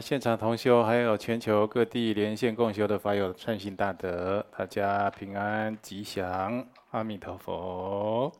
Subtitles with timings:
[0.00, 8.32] 现场同修，还有全球各地连线共修的法友善心大德，大家平安吉祥，阿弥陀佛。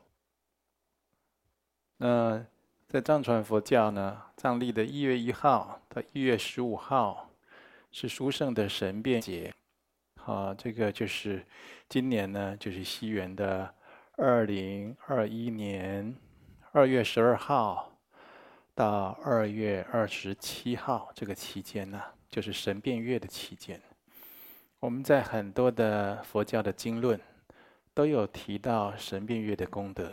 [1.97, 2.45] 那
[2.87, 7.31] 在藏传佛教呢，藏历的一月一号到一月十五号
[7.91, 9.53] 是殊胜的神变节。
[10.21, 11.45] 好，这个就是
[11.89, 13.75] 今年呢，就是西元的
[14.17, 16.15] 二零二一年
[16.73, 17.98] 二月十二号。
[18.79, 22.01] 到二月二十七号这个期间呢，
[22.31, 23.83] 就是神变月的期间。
[24.79, 27.21] 我们在很多的佛教的经论
[27.93, 30.13] 都有提到神变月的功德。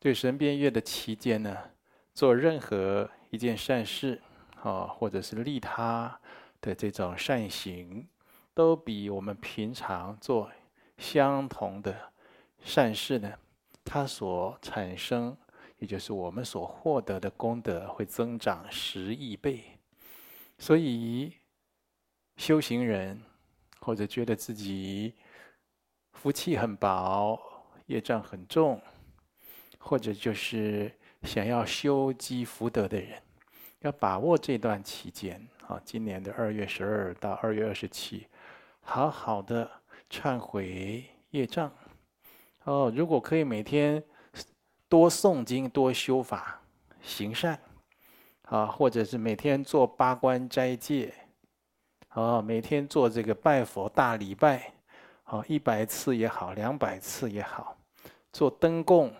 [0.00, 1.56] 对神变月的期间呢，
[2.12, 4.20] 做任何一件善事，
[4.60, 6.18] 啊，或者是利他
[6.60, 8.08] 的这种善行，
[8.54, 10.50] 都比我们平常做
[10.98, 11.94] 相同的
[12.58, 13.32] 善事呢，
[13.84, 15.36] 它所产生。
[15.82, 19.64] 也就是我们所获得的功德会增长十亿倍，
[20.56, 21.32] 所以
[22.36, 23.20] 修行人
[23.80, 25.12] 或者觉得自己
[26.12, 27.36] 福气很薄、
[27.86, 28.80] 业障很重，
[29.76, 30.88] 或者就是
[31.24, 33.20] 想要修积福德的人，
[33.80, 38.28] 要把握这段期间啊，今年的二月十二到二月二十七，
[38.82, 39.68] 好好的
[40.08, 41.76] 忏悔业障
[42.62, 42.92] 哦。
[42.94, 44.00] 如果可以每天。
[44.92, 46.60] 多诵经，多修法，
[47.00, 47.58] 行善，
[48.42, 51.14] 啊，或者是每天做八关斋戒，
[52.08, 54.74] 啊，每天做这个拜佛大礼拜，
[55.24, 57.74] 啊，一百次也好，两百次也好，
[58.34, 59.10] 做灯供，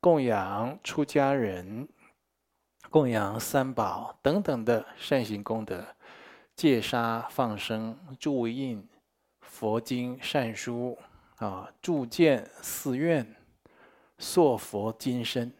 [0.00, 1.88] 供养出家人，
[2.90, 5.82] 供养三宝等等的善行功德，
[6.54, 8.86] 戒杀放生，注印
[9.40, 10.98] 佛经善书，
[11.36, 13.34] 啊，铸建寺院。
[14.18, 15.52] 塑佛金身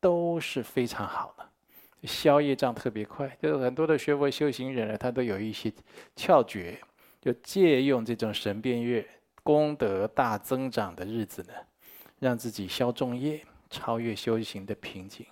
[0.00, 3.36] 都是非常好的，消业障特别快。
[3.42, 5.72] 就是很多的学佛修行人呢，他都有一些
[6.16, 6.80] 窍诀，
[7.20, 9.06] 就借用这种神变月
[9.42, 11.52] 功德大增长的日子呢，
[12.18, 15.26] 让自己消重业，超越修行的瓶颈。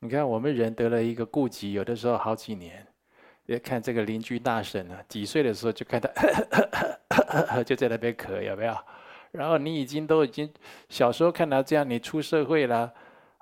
[0.00, 2.86] 你看，我们人得了一个痼疾，有的时候好几年。
[3.46, 8.74] 别看这个邻居大婶呢，几岁的时候就看他 就在那边咳，有没有？
[9.34, 10.48] 然后你已经都已经
[10.88, 12.92] 小时候看到这样，你出社会了，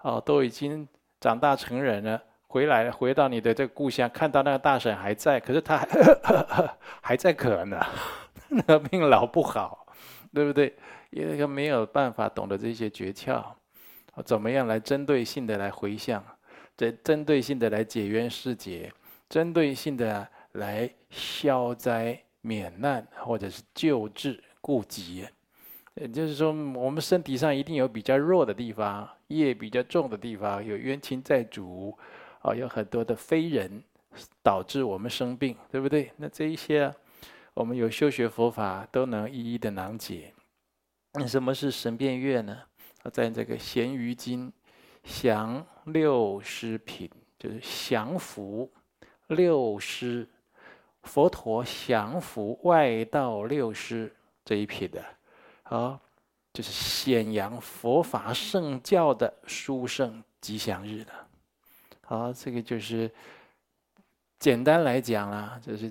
[0.01, 0.89] 哦，都已经
[1.21, 5.87] 长大成人了，回来回到你的这个故乡，看到那个大婶还在，可是他还
[7.13, 7.79] 还在咳呢，
[8.49, 9.87] 那个病老不好，
[10.33, 10.75] 对不对？
[11.11, 13.45] 因为他没有办法懂得这些诀窍，
[14.25, 16.25] 怎么样来针对性的来回向，
[16.75, 18.91] 针针对性的来解冤释结，
[19.29, 25.29] 针对性的来消灾免难，或者是救治痼疾。
[25.95, 31.97] 也就是说，我们身体上一定有比较弱的地方，业比较重的地方，有冤亲债主，
[32.41, 33.83] 啊，有很多的非人
[34.43, 36.11] 导致我们生病，对不对？
[36.17, 36.93] 那这一些，
[37.53, 40.33] 我们有修学佛法都能一一的囊解。
[41.13, 42.59] 那什么是神变月呢？
[43.13, 44.51] 在这个《咸鱼经》
[45.23, 48.73] 降六师品，就是降伏
[49.27, 50.27] 六师，
[51.03, 54.11] 佛陀降伏外道六师
[54.43, 55.05] 这一品的。
[55.73, 55.99] 好，
[56.53, 61.27] 就是显扬佛法圣教的殊胜吉祥日了。
[62.03, 63.11] 好，这个就是
[64.39, 65.91] 简单来讲啦，就是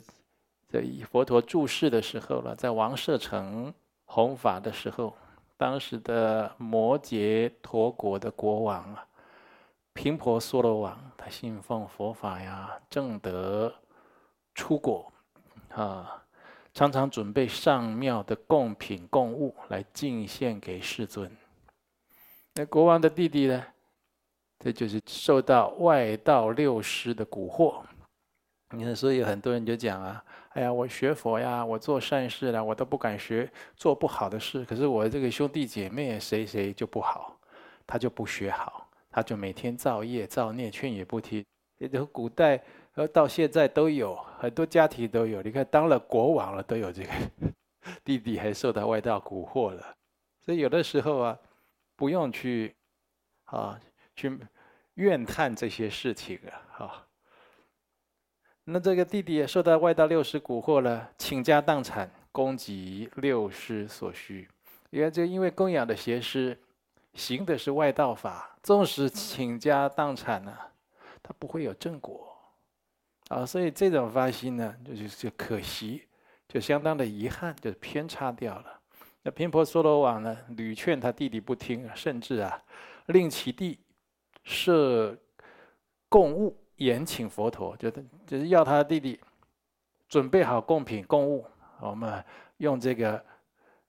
[0.70, 3.74] 在佛陀住世的时候了，在王舍城
[4.06, 5.18] 弘法的时候，
[5.58, 9.04] 当时的摩羯陀国的国王啊，
[9.94, 13.74] 频婆娑罗王，他信奉佛法呀，正德
[14.54, 15.12] 出国
[15.74, 16.21] 啊。
[16.74, 21.30] 常常准备上庙的贡品贡物来进献给世尊。
[22.56, 23.64] 那国王的弟弟呢？
[24.64, 27.82] 这就是受到外道六师的蛊惑。
[28.76, 30.24] 你看，所以很多人就讲啊
[30.54, 34.64] ：“哎呀，我学佛呀，我做善事了，我都不敢学做不好的事。
[34.66, 37.38] 可是我这个兄弟姐妹谁谁就不好，
[37.88, 41.44] 他就不学好，他就每天造业造孽，劝也不听。”
[41.80, 42.64] 也就古代。
[42.94, 47.10] 而到现在都有很多家庭都有，你看当了国王了都有这个
[48.04, 49.96] 弟弟还受到外道蛊惑了，
[50.40, 51.38] 所以有的时候啊，
[51.96, 52.76] 不用去
[53.44, 53.80] 啊
[54.16, 54.36] 去
[54.96, 57.08] 怨叹这些事情啊，哈。
[58.64, 64.50] 那这个弟弟也受到外道六师蛊惑了，倾家荡产供给六师所需。
[64.90, 66.58] 你看，这因为供养的邪师
[67.14, 70.58] 行的是外道法，纵使倾家荡产呢，
[71.22, 72.31] 他不会有正果。
[73.32, 76.06] 啊，所以这种发心呢，就是就可惜，
[76.50, 78.82] 就相当的遗憾，就偏差掉了。
[79.22, 82.62] 那频婆娑罗王呢，屡劝他弟弟不听，甚至啊，
[83.06, 83.80] 令其弟
[84.44, 85.18] 设
[86.10, 89.18] 供物延请佛陀，就是就是要他弟弟
[90.10, 91.46] 准备好供品供物，
[91.80, 92.22] 我们
[92.58, 93.24] 用这个，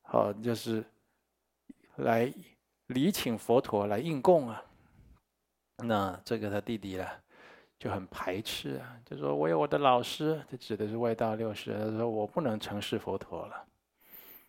[0.03, 0.85] 好就是
[1.97, 2.33] 来
[2.87, 4.63] 礼请佛陀来应供啊。
[5.79, 7.05] 那这个他弟弟呢，
[7.83, 13.65] 就很排斥啊，就说我有我的老师，这指的是外道六师，他说我不能承事佛陀了。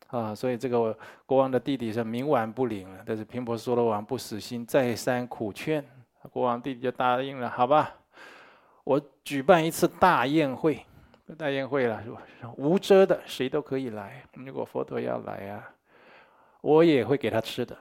[0.09, 0.95] 啊，所以这个
[1.25, 5.83] 国王的弟弟是冥顽不灵了，但是频婆娑罗王不死心，再三苦劝，
[6.31, 7.49] 国王弟弟就答应了。
[7.49, 7.95] 好吧，
[8.83, 10.85] 我举办一次大宴会，
[11.35, 12.21] 大宴会了，是吧？
[12.55, 14.23] 无遮的，谁都可以来。
[14.33, 15.67] 如果佛陀要来啊，
[16.61, 17.75] 我也会给他吃的，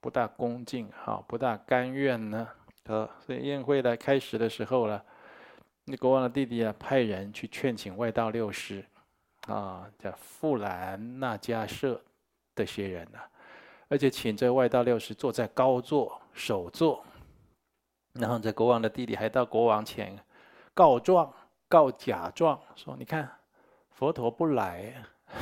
[0.00, 2.48] 不大恭敬，哈，不大甘愿呢。
[2.88, 5.02] 呃，所以宴会来开始的时候了，
[5.84, 8.84] 那国王的弟弟啊，派人去劝请外道六师。
[9.46, 11.98] 啊，叫富兰那迦舍
[12.54, 13.18] 这些人呢、
[13.88, 17.02] 而且请这外道六师坐在高座首座，
[18.12, 20.14] 然后这国王的弟弟还到国王前
[20.74, 21.32] 告状
[21.66, 23.26] 告假状，说你看
[23.92, 24.92] 佛陀不来，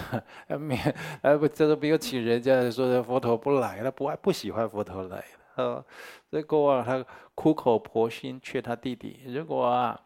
[0.46, 0.80] 呃免
[1.22, 5.24] 呃不这个没有请人家说佛陀不来了，不爱不喜欢佛陀来
[5.56, 5.84] 啊，
[6.30, 7.04] 这国王他
[7.34, 10.00] 苦口婆心劝他弟弟，如果啊。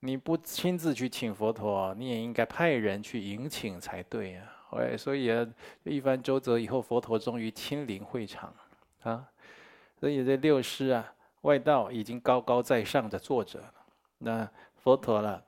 [0.00, 4.42] 你不亲自去请佛陀，你也应该派人去迎请才对呀。
[4.70, 5.44] 哎，所以啊，
[5.82, 8.54] 一番周折以后，佛陀终于亲临会场
[9.02, 9.28] 啊。
[9.98, 13.60] 所以这六师啊，外道已经高高在上的坐着，
[14.18, 15.42] 那佛陀了，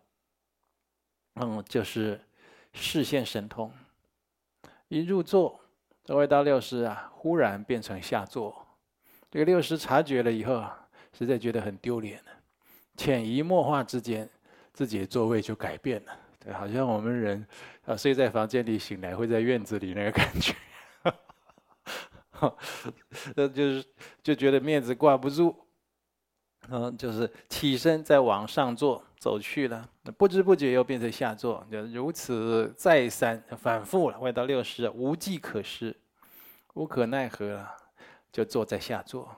[1.35, 2.21] 嗯，就是
[2.73, 3.73] 视线神通。
[4.89, 5.61] 一入座，
[6.03, 8.67] 这外道六师啊，忽然变成下座。
[9.31, 10.65] 这个六师察觉了以后，
[11.17, 12.31] 实在觉得很丢脸了，
[12.97, 14.29] 潜移默化之间。
[14.73, 17.44] 自己的座位就改变了，对，好像我们人
[17.85, 20.55] 啊睡在房间里，醒来会在院子里那个感觉，
[23.35, 23.85] 那就是
[24.23, 25.55] 就觉得面子挂不住，
[26.71, 29.87] 嗯，就是起身再往上坐走去了，
[30.17, 35.94] 不知不觉又变成下座，就如此再三反复了，外到六师无计可施，
[36.73, 37.76] 无可奈何了，
[38.32, 39.29] 就坐在下座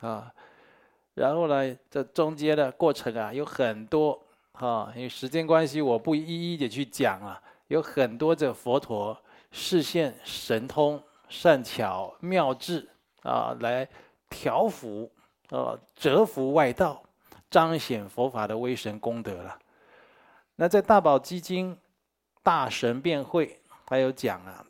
[0.00, 0.32] 啊，
[1.14, 4.20] 然后呢，这中间的过程啊有很多。
[4.56, 7.42] 哈，因为时间关系，我不一一的去讲啊。
[7.68, 9.16] 有很多这佛陀
[9.50, 12.88] 示现神通、善巧妙智
[13.22, 13.88] 啊，来
[14.30, 15.10] 调伏、
[15.48, 17.02] 啊折伏外道，
[17.50, 19.58] 彰显佛法的威神功德了。
[20.54, 21.74] 那在《大宝积经》
[22.42, 24.64] 大神变会还有讲啊，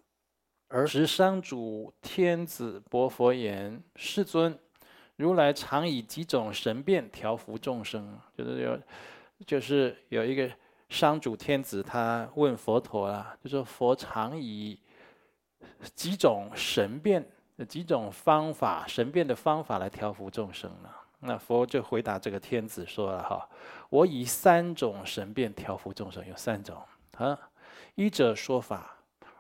[0.74, 4.58] 而十商主天子薄佛言：“世尊，
[5.14, 8.78] 如来常以几种神变调伏众生，就是有。”
[9.46, 10.50] 就是有一个
[10.88, 14.78] 商主天子，他问佛陀啊，就说佛常以
[15.94, 17.24] 几种神变、
[17.68, 20.88] 几种方法、神变的方法来调伏众生呢？
[21.20, 23.48] 那佛就回答这个天子说了哈，
[23.90, 26.80] 我以三种神变调伏众生，有三种
[27.16, 27.38] 啊，
[27.96, 28.96] 一者说法，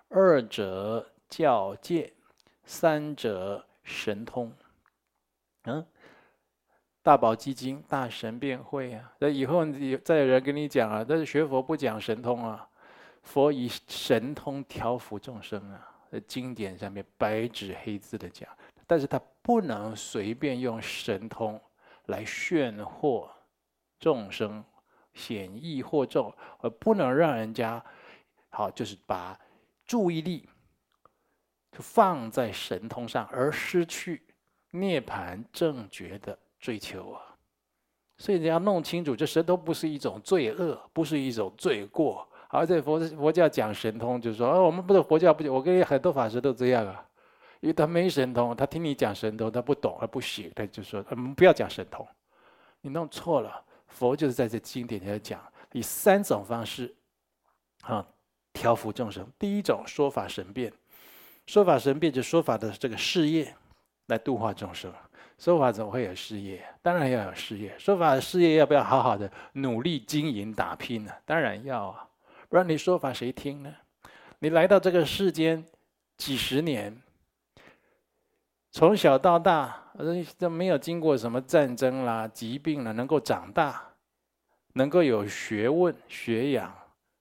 [0.08, 2.12] 二者教戒，
[2.64, 4.52] 三者神通，
[5.64, 5.86] 嗯。
[7.02, 9.12] 大宝积经大神变会啊！
[9.18, 9.62] 那以后
[10.02, 12.66] 再有人跟你讲啊，但是学佛不讲神通啊，
[13.22, 18.48] 佛以神通调伏众生啊，在经典上面白纸黑字的讲，
[18.86, 21.60] 但是他不能随便用神通
[22.06, 23.28] 来炫惑
[24.00, 24.64] 众生，
[25.12, 27.84] 显异惑众，而不能让人家
[28.48, 29.38] 好，就是把
[29.84, 30.48] 注意力
[31.74, 34.22] 就放在神通上，而失去
[34.70, 36.38] 涅槃正觉的。
[36.60, 37.20] 追求啊，
[38.16, 42.26] 所以你要弄清楚，这神通不是一种罪恶，不是一种罪过。
[42.48, 47.06] 而在佛佛教讲神通，就是说，哦，我们不是佛教不讲，我跟很多法师都这样啊，
[47.60, 52.08] 因为他没神通，他听你讲神通，他不懂，他不行，他就说，嗯，不要讲神通，
[52.80, 53.62] 你弄错了。
[53.88, 55.38] 佛就是在这经典里讲，
[55.72, 56.94] 以三种方式
[57.82, 58.06] 啊
[58.54, 59.30] 调伏众生。
[59.38, 60.72] 第一种说法神变，
[61.46, 63.54] 说法神变就说法的这个事业
[64.06, 64.92] 来度化众生。
[65.36, 66.64] 说法怎么会有事业？
[66.80, 67.76] 当然要有事业。
[67.78, 71.12] 说法的事业要不要好好的努力经营打拼呢？
[71.24, 72.08] 当然要啊，
[72.48, 73.74] 不然你说法谁听呢？
[74.38, 75.64] 你来到这个世间
[76.16, 77.02] 几十年，
[78.70, 79.92] 从小到大，
[80.38, 83.82] 都没有经过什么战争啦、疾病啦，能够长大，
[84.74, 86.72] 能够有学问学养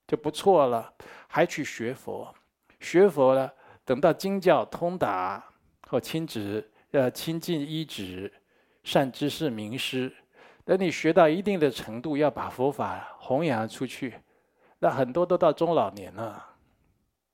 [0.08, 0.94] 就不错了，
[1.28, 2.34] 还去学佛，
[2.80, 3.52] 学佛了，
[3.86, 5.44] 等到经教通达
[5.88, 6.70] 或亲职。
[6.92, 8.32] 要亲近依止，
[8.84, 10.16] 善知识名师。
[10.64, 14.14] 等你学到一定的程度，要把佛法弘扬出去，
[14.78, 16.56] 那很多都到中老年了，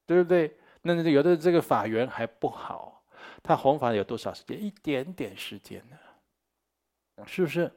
[0.05, 0.55] 对不对？
[0.81, 3.03] 那有的这个法缘还不好，
[3.43, 4.57] 他弘法有多少时间？
[4.63, 7.69] 一点点时间呢，是不是？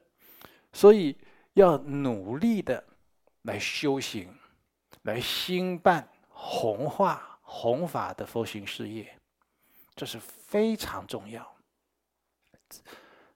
[0.73, 1.19] 所以
[1.55, 2.83] 要努力的
[3.43, 4.33] 来修行，
[5.03, 9.15] 来兴办弘化弘法的佛行事业，
[9.95, 11.47] 这是非常重要。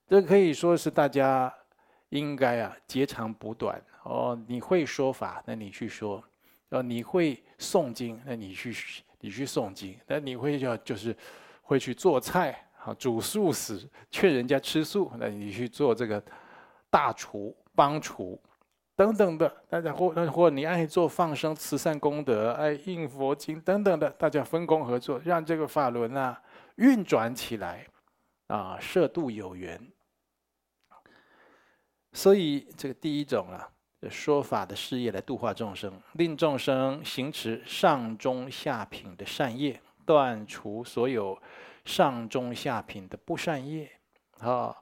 [0.09, 1.53] 这可以说是大家
[2.09, 4.43] 应该啊截长补短哦。
[4.49, 6.19] 你会说法，那你去说；
[6.71, 8.75] 哦，你会诵经，那你去
[9.21, 11.15] 你去诵经；那你会要就是
[11.61, 12.63] 会去做菜。
[12.87, 16.23] 啊，煮素食，劝人家吃素，那你去做这个
[16.89, 18.41] 大厨、帮厨
[18.97, 26.43] 等等的，大家或或你爱做放生、慈善功德、爱印佛经等等的，大家分工合作，让这个法轮啊
[26.77, 27.87] 运转起来，
[28.47, 29.81] 啊，摄度有缘。
[32.13, 33.69] 所以这个第一种啊，
[34.09, 41.39] 说法的事业来度化众生，令众生行持上中下品的善业，断除所有。
[41.85, 43.89] 上中下品的不善业，
[44.41, 44.77] 啊，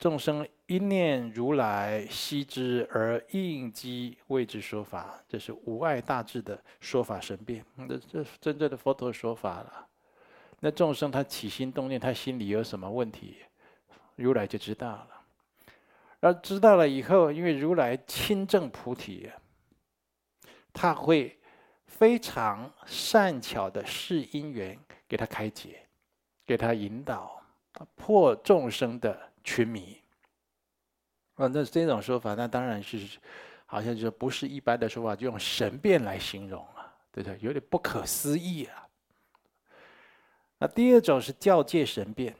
[0.00, 7.64] 众生一念如来悉知而应机为之说法，这是无碍大智的说法神变。
[7.88, 9.88] 这这真正的佛陀说法了。
[10.60, 13.38] 那众生他起心动念，他心里有什么问题，
[14.14, 15.08] 如来就知道了。
[16.20, 19.28] 而知道了以后，因为如来亲证菩提，
[20.72, 21.36] 他会
[21.88, 25.84] 非常善巧的示因缘给他开解。
[26.46, 27.42] 给他引导，
[27.96, 30.00] 破众生的群迷。
[31.40, 33.18] 啊，那这种说法，那当然是，
[33.64, 37.38] 好像就不是一般的说法，就用神变来形容啊，对不对？
[37.40, 38.86] 有点不可思议啊。
[40.58, 42.36] 那第二种是教诫神变，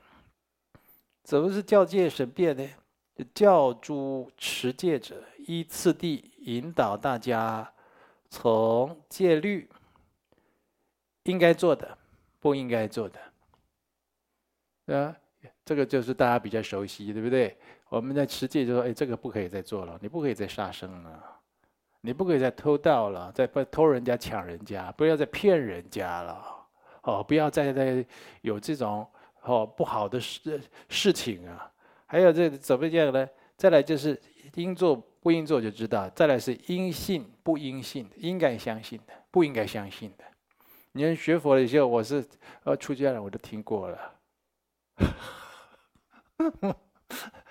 [1.23, 2.69] 怎么是教诫神变呢？
[3.35, 7.73] 教诸持戒者依次第引导大家，
[8.29, 9.67] 从戒律
[11.23, 11.97] 应该做的，
[12.39, 13.19] 不应该做的。
[14.95, 15.17] 啊，
[15.65, 17.57] 这个就是大家比较熟悉，对不对？
[17.91, 21.23] 我们在持戒就说，哎，这个不可以再做了，你不可以再杀生了，
[22.01, 26.47] 你不可以再偷盗了，再不偷人家抢人家，不要再骗人家了，
[27.03, 28.07] 哦，不要再再
[28.43, 29.05] 有这种
[29.43, 31.71] 哦不好的事事情啊。
[32.07, 33.29] 还有这怎么讲呢？
[33.57, 34.19] 再来就是
[34.55, 40.25] 应做不应做就知道，再来是应信不应信，应该相信的，不应该相信的。
[40.93, 42.25] 你看学佛的时候，我是
[42.63, 44.13] 呃出家人，我都听过了。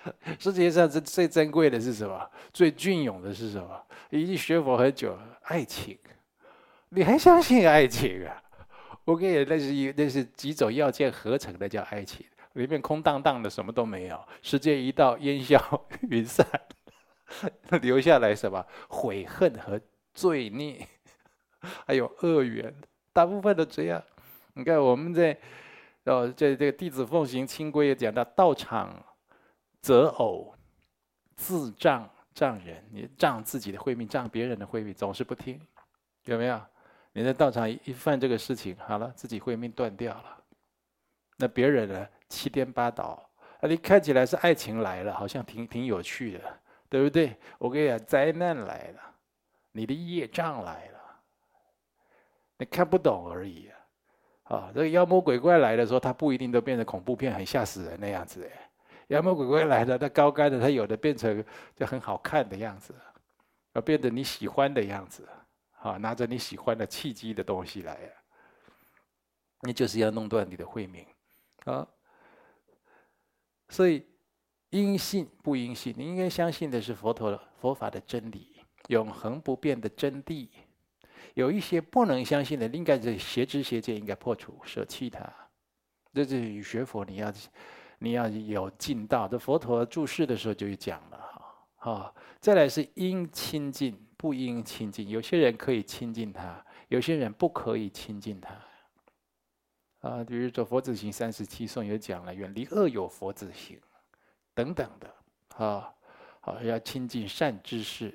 [0.38, 2.30] 世界上最最珍贵的是什么？
[2.52, 3.82] 最隽永的是什么？
[4.10, 5.98] 已经学佛很久，爱情，
[6.88, 8.42] 你还相信爱情啊？
[9.04, 14.20] 我跟你那是一那是几种要件合成的叫爱情，里面空荡荡的，什么都没有。
[14.42, 16.46] 时间一到，烟消云散，
[17.82, 18.64] 留下来什么？
[18.88, 19.80] 悔恨和
[20.14, 20.86] 罪孽，
[21.86, 22.74] 还有恶缘，
[23.12, 24.02] 大部分都这样。
[24.54, 25.36] 你看我们在。
[26.04, 28.90] 哦，这这个《弟子奉行清规》也讲到：道场
[29.80, 30.54] 择偶，
[31.36, 32.84] 自障障人。
[32.90, 35.60] 你障自己的慧命，障别人的慧命，总是不听，
[36.24, 36.60] 有没有？
[37.12, 40.36] 你在道场一犯这个事情，好了，自己慧命断掉了。
[41.36, 42.08] 那别人呢？
[42.28, 43.28] 七颠八倒。
[43.60, 47.36] 啊，你看起来是爱情来了，好像挺挺有趣的，对不对？
[47.58, 49.00] 我跟你讲，灾难来了，
[49.72, 50.98] 你的业障来了，
[52.58, 53.68] 你看不懂而已。
[54.44, 58.44] 啊，啊这个妖魔鬼怪来的时候，他不一定都变成恐怖片，很吓死人那样子。
[58.44, 58.69] 哎，
[59.10, 61.44] 妖魔鬼怪来了，他高干的，他有的变成
[61.76, 62.94] 就很好看的样子，
[63.74, 65.28] 要变得你喜欢的样子。
[65.82, 68.10] 啊，拿着你喜欢的契机的东西来呀，
[69.62, 71.06] 你就是要弄断你的慧命。
[71.64, 71.88] 啊，
[73.70, 74.06] 所以
[74.68, 80.50] 应信不应信，你应该相信的是佛陀佛法的真理，永恒不变的真谛。
[81.32, 85.32] 有一些不能相信的，应该是邪知邪见，应该破除、舍弃它。
[86.12, 87.32] 这是学佛，你要
[88.00, 89.28] 你要有进道。
[89.28, 91.54] 这佛陀住世的时候就讲了哈。
[91.76, 95.08] 好，再来是应亲近，不应亲近。
[95.08, 98.54] 有些人可以亲近他，有些人不可以亲近他。
[100.00, 103.78] 啊，比如说《佛子行三十七颂》有讲了，远离恶友佛子行
[104.54, 105.14] 等等的。
[105.62, 105.94] 啊，
[106.40, 108.14] 好，要亲近善知识，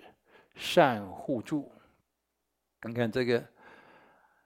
[0.56, 1.72] 善互助。
[2.82, 3.44] 你看这个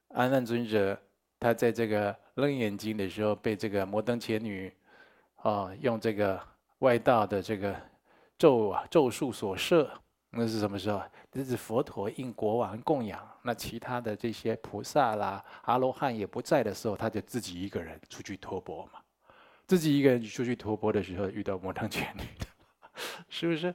[0.09, 1.01] 阿难尊者，
[1.39, 4.73] 他在这个楞严经的时候，被这个摩登伽女
[5.41, 6.41] 啊用这个
[6.79, 7.75] 外道的这个
[8.37, 9.89] 咒啊咒术所设，
[10.31, 11.01] 那是什么时候？
[11.31, 18.99] 这是佛陀应国王供养，那其他的这些菩萨啦、阿罗汉也不在的时候，他就自己一个人出去托钵嘛。
[19.67, 22.47] 自己一个人出去托钵的时候，遇到摩登伽女的，
[23.29, 23.73] 是不是？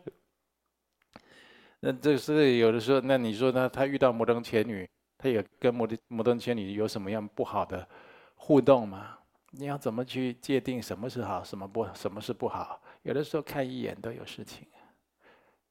[1.79, 3.69] 那这是有的时候，那你说呢？
[3.69, 7.87] 他遇到摩登伽女，他也跟摩的摩登伽女有什么样不好的
[8.35, 9.17] 互动吗？
[9.57, 12.81] 你要怎么去界定什么是好，什么不，什么是不好？
[13.03, 14.67] 有的时候看一眼都有事情。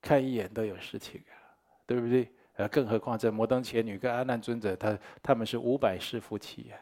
[0.01, 1.23] 看一眼都有事情，
[1.85, 2.29] 对不对？
[2.57, 6.77] 呃，更何况这摩登伽女跟阿难尊者，他他们是五百世夫妻呀。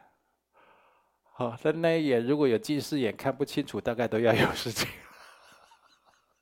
[1.34, 4.90] 好，那那一眼如果有近视眼看不清楚，大概都要有事情。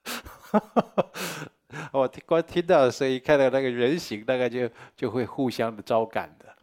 [1.92, 6.56] 我听光听到的声音，看到那个人形，大概就就会互相的招感的。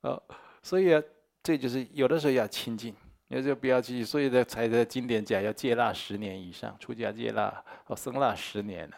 [0.00, 0.22] 哦，
[0.62, 1.02] 所以啊，
[1.42, 2.96] 这就是有的时候要亲近，
[3.28, 4.04] 那就不要去。
[4.04, 8.90] 所以呢，才在经典讲要戒腊十年以上，出家戒腊哦，僧腊十年，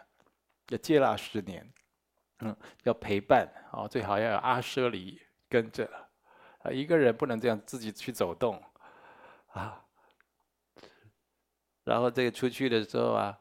[0.69, 1.67] 要戒腊十年。
[2.41, 5.85] 嗯，要陪伴哦，最好要有阿舍离跟着
[6.63, 6.71] 啊。
[6.71, 8.63] 一个人不能这样自己去走动
[9.49, 9.85] 啊。
[11.83, 13.37] 然后这个出去的时候啊，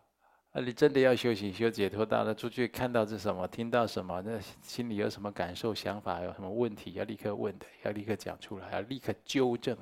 [0.51, 9.77] 啊，你真的要修行修解脱道了，出去看到是什么，听到什么，那心里有什么感受、想法，有什么问题，要立刻问的，要立刻讲出来，要立刻纠正。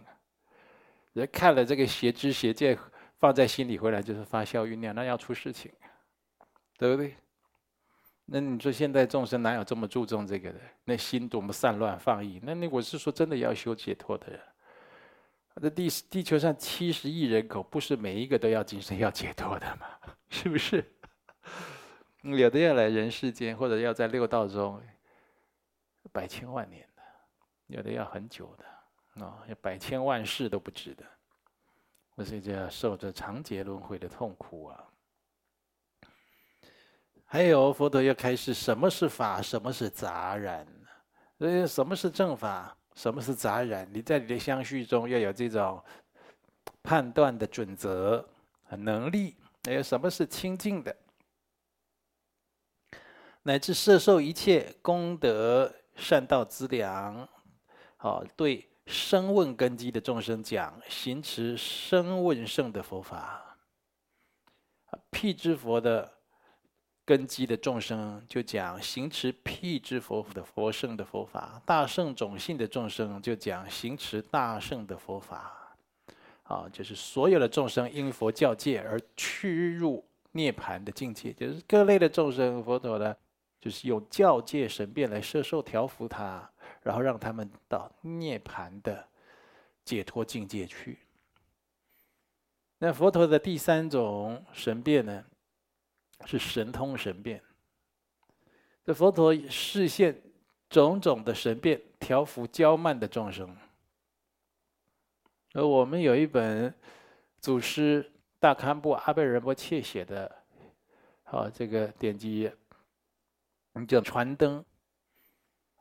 [1.15, 2.77] 人看了这个邪知邪见
[3.17, 5.71] 放在心里回来就是发酵酝酿，那要出事情，
[6.77, 7.15] 对不对？
[8.25, 10.59] 那你说现在众生哪有这么注重这个的？
[10.83, 12.41] 那心多么散乱放逸？
[12.43, 14.39] 那你我是说真的要修解脱的人。
[15.61, 19.87] 这地地球上七十亿人口，不是每一个都要今生要解脱的吗？
[20.29, 20.83] 是不是？
[22.23, 24.81] 有的要来人世间，或者要在六道中
[26.11, 27.01] 百千万年的，
[27.67, 28.65] 有的要很久的
[29.19, 31.05] 啊，百千万世都不止的，
[32.25, 34.83] 所以就要受着长劫轮回的痛苦啊。
[37.23, 40.67] 还有佛陀要开示什么是法，什么是杂染。
[41.37, 43.89] 所以什么是正法，什么是杂染？
[43.91, 45.83] 你在你的相续中要有这种
[46.81, 48.25] 判断的准则
[48.63, 49.35] 和能力。
[49.65, 50.95] 还有什么是清净的，
[53.41, 57.27] 乃至摄受一切功德善道资粮。
[57.97, 63.57] 好，对声问根基的众生讲，行持声问圣的佛法。
[65.09, 66.13] 辟支佛的。
[67.07, 75.77] 根基的众生就讲行持辟支佛的佛圣的佛法，大圣种性的众生就讲行持大圣的佛法，
[76.41, 83.15] 啊，就是所有的众生因佛教界而趋入涅槃的境界，就是各类的众生，佛陀呢，
[83.61, 86.49] 就是用教界神变来摄受调伏他，
[86.85, 89.03] 然后让他们到涅槃的
[89.83, 90.99] 解脱境界去。
[92.77, 95.25] 那佛陀的第三种神变呢？
[96.25, 97.43] 是神通神变，
[98.85, 100.19] 这佛陀示现
[100.69, 103.55] 种种的神变，调伏骄慢的众生。
[105.51, 106.73] 而我们有一本
[107.41, 110.33] 祖师大堪布阿倍仁波切写的，
[111.23, 112.49] 好这个典籍，
[113.85, 114.63] 叫传灯，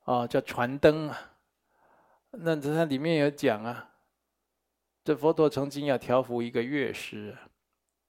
[0.04, 1.32] 啊叫传灯啊。
[2.30, 3.92] 那这它里面有讲啊，
[5.04, 7.36] 这佛陀曾经要调伏一个乐师。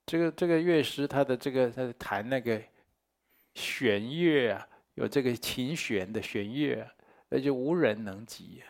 [0.08, 2.62] 这个这个乐师，他的这个他弹那个
[3.56, 6.94] 弦乐啊，有这个琴弦的弦乐啊，
[7.30, 8.64] 那就无人能及。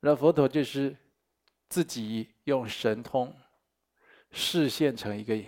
[0.00, 0.96] 那佛陀就是
[1.68, 3.34] 自己用神通
[4.30, 5.38] 示现成一个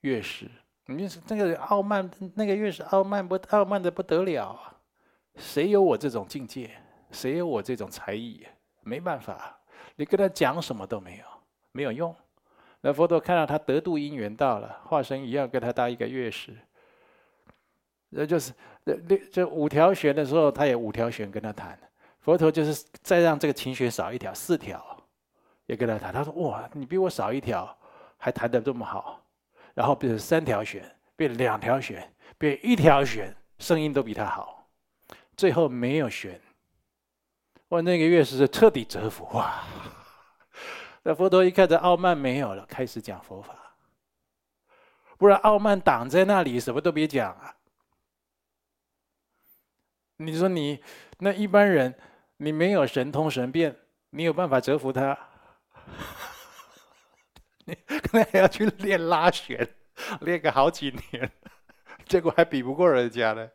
[0.00, 0.50] 乐师，
[0.90, 4.72] 你是那个傲慢，那个乐师傲慢不傲慢的不得了啊！
[5.36, 6.70] 谁有我这种境界？
[7.10, 8.46] 谁有我这种才艺？
[8.80, 9.60] 没办法，
[9.96, 11.24] 你跟他讲什么都没有。
[11.72, 12.16] 没有用，
[12.80, 16.56] 那佛陀看到他得度因缘到了，化身一样跟他当一个乐师。
[18.08, 18.54] 那就是
[18.86, 21.78] 这这五条弦的时候，他也五条弦跟他弹。
[22.20, 24.82] 佛陀就是再让这个琴弦少一条，四条
[25.66, 26.12] 也跟他弹。
[26.12, 27.76] 他说：“哇，你比我少一条，
[28.16, 29.22] 还弹得这么好。”
[29.78, 34.68] 然后变成三条弦，变两条弦，变一条弦，声音都比他好。
[35.36, 36.40] 最后没有弦，
[37.68, 39.62] 我，那个乐师是彻底折服哇！
[41.04, 43.54] 那佛陀一看这傲慢没有了，开始讲佛法。
[45.16, 47.54] 不然傲慢挡在那里，什么都别讲啊！
[50.16, 50.82] 你说你
[51.18, 51.94] 那一般人，
[52.38, 53.76] 你没有神通神变，
[54.10, 55.16] 你有办法折服他？
[57.86, 59.68] 可能还要去练拉弦，
[60.22, 61.30] 练个好几年，
[62.06, 63.48] 结果还比不过人家呢，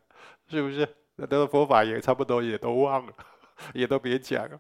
[0.48, 0.88] 是不是？
[1.16, 3.14] 那都佛法也差不多，也都忘了，
[3.74, 4.60] 也都别讲了。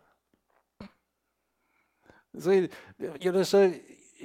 [2.39, 2.69] 所以
[3.19, 3.63] 有的时候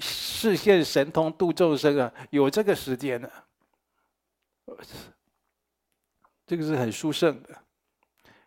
[0.01, 3.31] 示现神通度众生啊，有这个时间呢，
[6.47, 7.65] 这个是很殊胜的。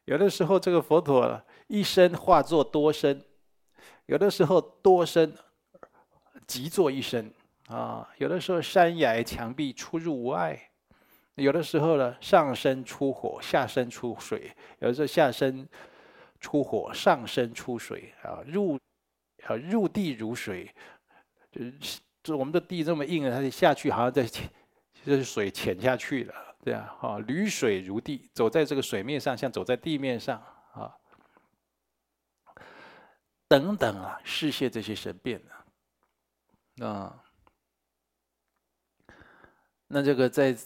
[0.06, 3.24] 有的时候这个佛陀一生化作多身，
[4.06, 5.36] 有的时候多身
[6.52, 7.32] 急作一身
[7.68, 8.08] 啊。
[8.18, 10.60] 有的时候山崖墙壁出入无碍，
[11.36, 15.68] 有的时候呢上身出火，下身出水，有的时候下身
[16.40, 18.14] 出火，上身出水。
[18.24, 18.78] 啊入。
[19.48, 20.72] 啊，入地如水，
[21.52, 24.24] 就是就我们的地这么硬啊，它就下去好像在，
[25.04, 30.38] 就是水潜下去了，这样哈，履水如地，走在这个水面上，像走在地面上
[30.74, 30.96] 啊，
[33.48, 35.52] 等等啊，示现这些神变呢，
[36.82, 37.24] 啊，
[39.88, 40.58] 那这个在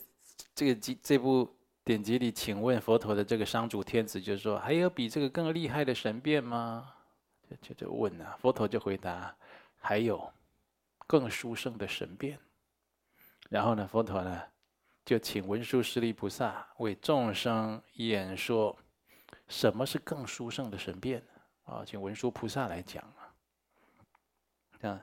[0.53, 6.93] 这个这这部典籍里，请问佛陀的这个商主天子就说：还有比这个更厉害的神变吗？
[7.49, 9.35] 就就就问啊，佛陀就回答：
[9.77, 10.31] 还有。
[11.07, 12.39] 更殊胜的神变，
[13.47, 14.41] 然后呢，佛陀呢
[15.05, 18.75] 就请文殊师利菩萨为众生演说
[19.47, 21.23] 什么是更殊胜的神变
[21.65, 21.83] 啊？
[21.85, 23.29] 请文殊菩萨来讲啊。
[24.79, 24.99] 这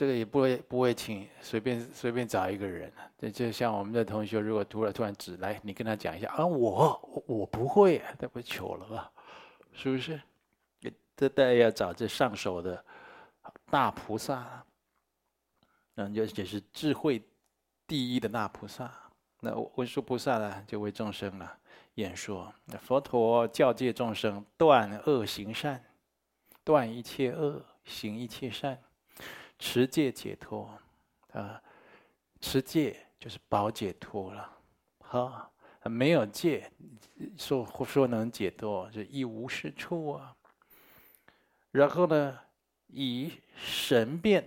[0.00, 9.12] 这个也不会不会请随便随便找一个人，这就像我们的同学，如果突然突然指来，你跟他讲一下啊，我我不会，那不糗了吧？
[9.74, 10.18] 是不是？
[11.14, 12.82] 这大家要找这上手的。
[13.68, 14.64] 大菩萨，
[15.96, 17.22] 嗯，就也是智慧
[17.86, 18.90] 第一的大菩萨。
[19.40, 21.58] 那文殊菩萨呢，就为众生了
[21.96, 22.50] 演说。
[22.64, 25.84] 那佛陀教诫众生断恶行善，
[26.64, 28.82] 断一切恶，行一切善，
[29.60, 30.68] 持戒解脱。
[31.32, 31.62] 啊，
[32.40, 34.50] 持戒就是保解脱了。
[34.98, 35.52] 好，
[35.84, 36.68] 没有戒，
[37.38, 40.34] 说说能解脱，就一无是处啊。
[41.70, 42.36] 然后呢？
[42.92, 44.44] 以神变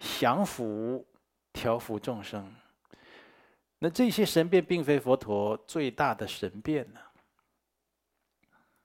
[0.00, 1.06] 降伏、
[1.52, 2.52] 调伏众生。
[3.78, 6.98] 那这些神变并非佛陀最大的神变呢？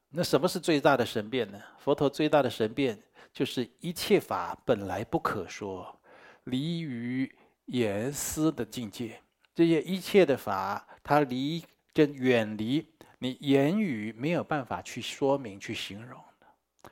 [0.10, 1.60] 那什么是最大的神变呢？
[1.80, 3.02] 佛陀最大的神变
[3.34, 6.00] 就是一切法本来不可说，
[6.46, 7.34] 离于
[7.66, 9.22] 言思的境界。
[9.54, 11.64] 这些一切的法，它离
[11.94, 12.88] 就远离
[13.20, 16.92] 你言语没有办法去说明、去形容的。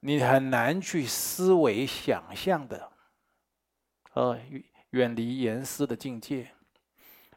[0.00, 2.90] 你很难去思维想象的，
[4.14, 4.38] 呃，
[4.90, 6.50] 远离言思的境界。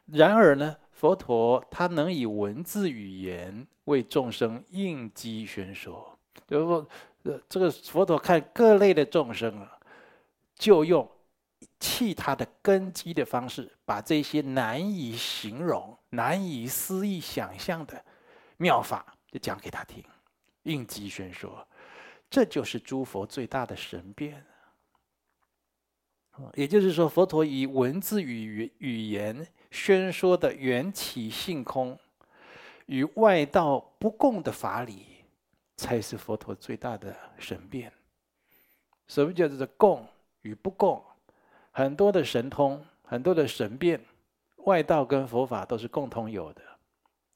[0.06, 6.18] 然而呢，佛陀他能以文字语言为众生应机宣说。
[6.46, 6.88] 就是说，
[7.24, 9.78] 呃，这个佛陀看各类的众生啊，
[10.54, 11.10] 就用
[11.80, 18.04] 契他的根基的方式，把这些难以形容、难以思议想象的
[18.58, 20.04] 妙法，就讲给他听，
[20.64, 21.66] 应机宣说。
[22.28, 24.44] 这就是诸佛最大的神变，
[26.54, 31.96] 也就是说，佛陀以文字语语言宣说的缘起性空，
[32.86, 35.13] 与外道不共的法理，
[35.76, 37.92] 才是佛陀最大的神变。
[39.06, 40.06] 什么叫做共
[40.42, 41.02] 与不共？
[41.70, 44.00] 很多的神通，很多的神变，
[44.58, 46.62] 外道跟佛法都是共同有的。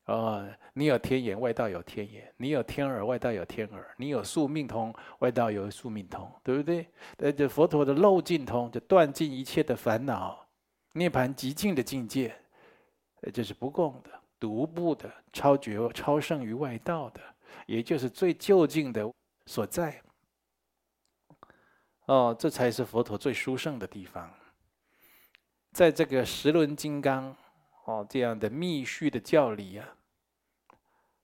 [0.07, 6.87] 哦，你有天眼，外道有天眼；你有天耳，外道有天耳；你有宿命通，外道有宿命通，对不对？
[7.19, 10.47] 呃，这佛陀的漏尽通，就断尽一切的烦恼，
[10.95, 12.35] 涅槃极尽的境界，
[13.21, 17.21] 呃，这是不共的、独步的、超绝、超胜于外道的，
[17.67, 19.13] 也就是最究竟的
[19.47, 20.03] 所在。
[22.07, 24.33] 哦，这才是佛陀最殊胜的地方。
[25.73, 27.37] 在这个十轮金刚
[27.85, 29.89] 哦这样的密续的教理啊。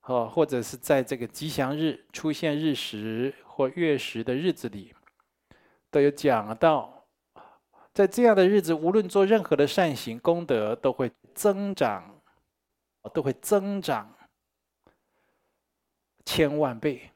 [0.03, 4.95] 哦，或者是在这个吉祥日出现日食或月食的日子里，
[5.91, 7.07] 都有讲到，
[7.95, 12.21] 在这样的日子，无论做任何的善行，功德都会增长，
[13.15, 14.15] 都会增长
[16.25, 17.11] 千万倍。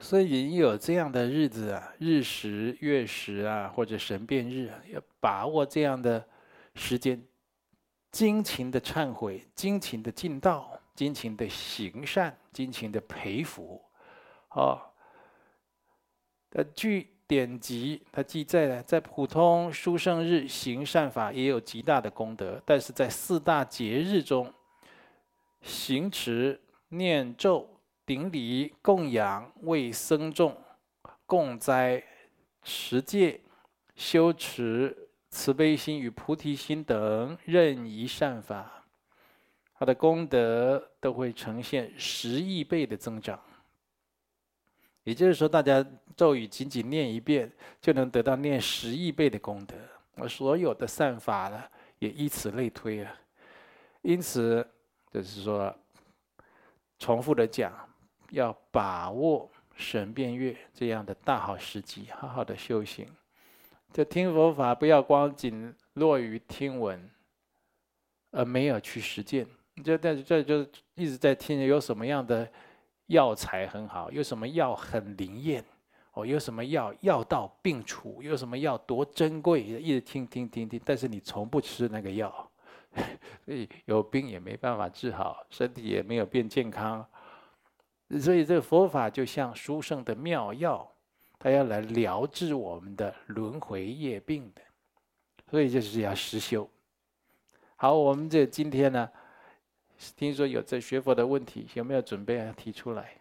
[0.00, 6.26] 所以，你有这样的日子啊，日食、月食啊，或者神变日啊，要把握这样的
[6.74, 7.22] 时间，
[8.10, 10.78] 尽情的忏悔，尽情的尽道。
[10.94, 13.82] 尽情的行善，尽情的培福，
[14.48, 14.78] 啊，
[16.50, 24.52] 呃，据典籍，它记载了，在普通书圣日行善法也有极大的功德，但是在四大节日中，
[25.62, 26.60] 行持、
[26.92, 27.68] 念咒、
[28.04, 30.54] 顶礼、供养、为僧众
[31.24, 32.02] 供斋、
[32.62, 33.40] 持戒、
[33.96, 38.84] 修持慈悲心与菩提心等任一善法。
[39.74, 43.40] 他的功德都会呈现十亿倍的增长，
[45.02, 47.50] 也就是说，大家咒语仅仅念一遍，
[47.80, 49.74] 就能得到念十亿倍的功德。
[50.16, 51.64] 而所有的善法呢，
[51.98, 53.12] 也以此类推啊。
[54.02, 54.64] 因此，
[55.10, 55.74] 就是说，
[57.02, 57.72] 重复的讲，
[58.30, 63.04] 要把握神变月这样的大好时机，好好的修行。
[63.92, 67.10] 就听佛法，不要光仅落于听闻，
[68.30, 69.44] 而没有去实践。
[69.82, 72.48] 就在这就一直在听，有什么样的
[73.06, 75.64] 药材很好，有什么药很灵验，
[76.12, 82.51] 哦，有什么药药到病除，有什么药多珍贵，一直听听听听，但是你从不吃那个药，
[83.44, 87.04] 所以有病也没办法治好，身体也没有变健康。
[88.20, 90.86] 所以这个佛法就像殊胜的妙药，
[91.38, 94.60] 它要来疗治我们的轮回业病的，
[95.50, 96.68] 所以就是要实修。
[97.76, 99.10] 好，我们这今天呢，
[100.14, 103.12] 听说有这学佛的问题，有没有准备要提出来？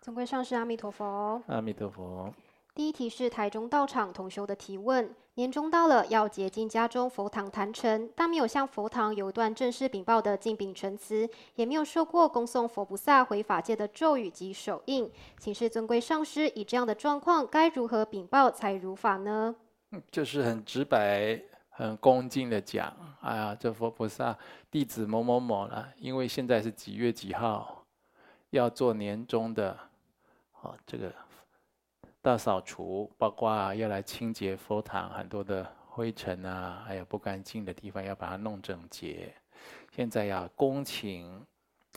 [0.00, 1.40] 总归上师，阿弥陀佛。
[1.46, 2.34] 阿弥陀佛。
[2.74, 19.54] 第一题是台中道场同修的提问：年终到了，要洁净家中佛堂坛城，但没有向佛堂有一段正式禀报的敬禀陈词，也没有受过恭送佛菩萨回法界的咒语及手印，请示尊贵上师，以这样的状况，该如何禀报才如法呢？
[20.10, 24.34] 就是很直白、很恭敬的讲：哎呀，这佛菩萨
[24.70, 27.84] 弟子某某某了，因为现在是几月几号，
[28.48, 29.78] 要做年终的。
[30.62, 31.12] 哦，这个
[32.22, 39.34] 大扫除，包括要来清洁佛堂很多的灰尘啊，还有不干净的地方，要把它弄整洁。
[39.90, 41.44] 现在要恭请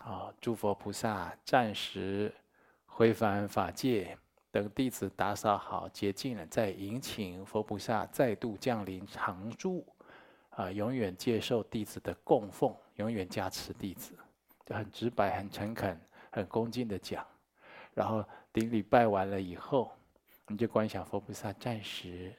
[0.04, 2.34] 啊，诸佛菩萨暂时
[2.88, 4.18] 回返法界，
[4.50, 9.86] 等弟子打扫好洁净了，再迎请佛菩萨再度降临常住，
[10.50, 14.16] 啊，永远接受弟子的供奉，永远加持弟子，
[14.66, 17.24] 就很直白、很诚恳、很恭敬的讲，
[17.94, 18.26] 然后。
[18.56, 19.92] 顶礼拜完了以后，
[20.48, 22.34] 你就观想佛菩萨暂时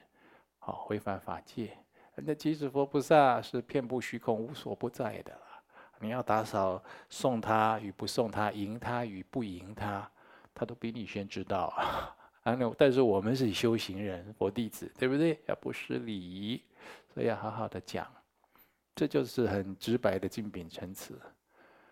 [0.59, 1.77] 好回返法界。
[2.15, 5.37] 那即使佛菩萨是遍布虚空、无所不在的，
[5.99, 10.09] 你要打扫送他与不送他、迎他与不迎他，
[10.53, 11.65] 他都比你先知道
[12.43, 12.55] 啊。
[12.55, 15.39] 那但是我们是修行人、佛弟子，对不对？
[15.47, 16.63] 要不失礼仪，
[17.13, 18.07] 所以要好好的讲。
[18.95, 21.19] 这就是很直白的敬禀陈词。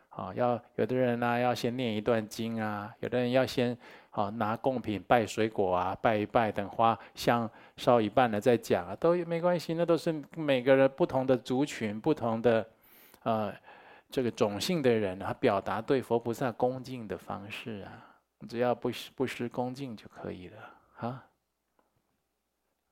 [0.10, 3.78] 啊，要有的人呢、要先念一段经啊；有的人要先
[4.16, 9.74] 啊拿贡品拜水果啊，拜一拜，等花香烧一半了再讲啊，都没关系。
[9.74, 12.66] 那都是每个人不同的族群、不同的
[13.24, 13.54] 呃
[14.10, 17.92] 这个种姓的人，他表达对佛菩萨恭敬的方式啊，
[18.48, 20.58] 只要不失不失恭敬就可以了。
[20.94, 21.14] 好，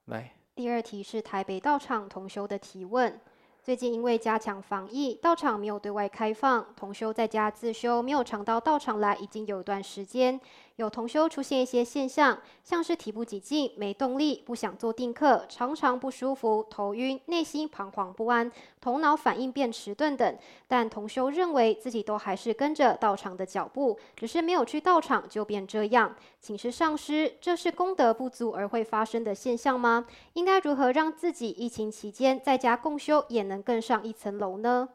[0.06, 3.18] 来，第二题是台北道场同修的提问。
[3.62, 10.38] 最近因为加强防疫，道场没有对外开放，同修在家自修，没有常到道场来，已经有一段时间。
[10.78, 20.38] 有同修出现一些现象，像是提不起劲、没动力、不想做定课、常常不舒服、头晕、内心彷徨不安、头脑反应变迟钝等。
[20.68, 26.16] 但同修认为自己都还是跟着道场的脚步，只是没有去道场就变这样。
[26.40, 30.08] 请示上师，这是功德不足而会发生的现象吗？
[30.34, 34.90] 应该如何让自己疫情期间在家共修也能更上一层楼呢？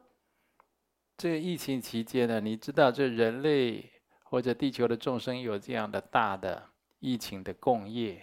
[1.17, 3.93] 这疫情期间呢，你知道这人类。
[4.31, 6.63] 或者地球的众生有这样的大的
[7.01, 8.23] 疫情的共业，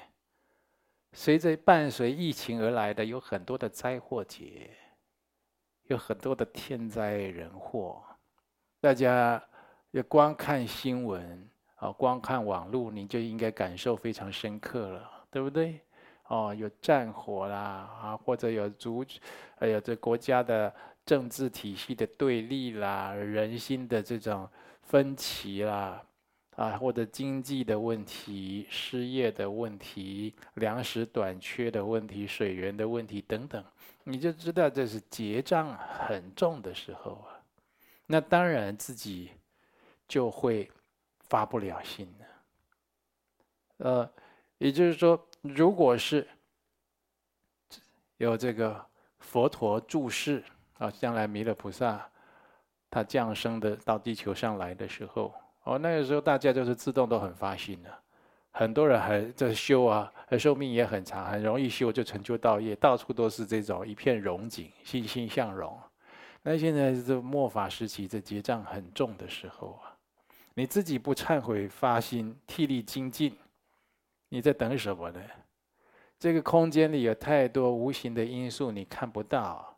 [1.13, 4.69] 随着伴随疫情而来的有很多的灾祸劫，
[5.87, 8.03] 有很多的天灾人祸。
[8.79, 9.43] 大家
[9.89, 15.79] 要光看新闻啊，光看网络，你就应该感受非常深刻了，对不对？
[16.27, 19.03] 哦，有战火啦啊，或者有族，
[19.59, 20.71] 还有这国家的
[21.03, 24.47] 政治体系的对立啦，人心的这种。
[24.85, 26.01] 分歧啦，
[26.55, 33.63] 啊，或者经济的问题、失业的问题、粮食短缺的问题、水源的问题等等，
[34.03, 37.41] 你就知道这是结账很重的时候啊。
[38.05, 39.31] 那当然自己
[40.07, 40.69] 就会
[41.21, 42.25] 发不了心了。
[43.77, 44.09] 呃，
[44.59, 46.27] 也就是说，如果是
[48.17, 48.85] 有这个
[49.17, 50.43] 佛陀住世
[50.77, 52.07] 啊，将来弥勒菩萨。
[52.95, 57.99] 他降生的到地球上来的时候，哦，那个时候大家就是自动都很发心了，
[58.51, 65.77] 很多人还在修啊，寿命也很长，很容易修就成就道业，到处都是这种一片荣景，欣欣向荣。
[66.41, 69.91] 那现在是末法时期，这结账很重的时候啊，
[70.53, 73.35] 你自己不忏悔发心，替力精进，
[74.29, 75.19] 你在等什么呢？
[76.17, 79.77] 这个空间里有太多无形的因素，你看不到，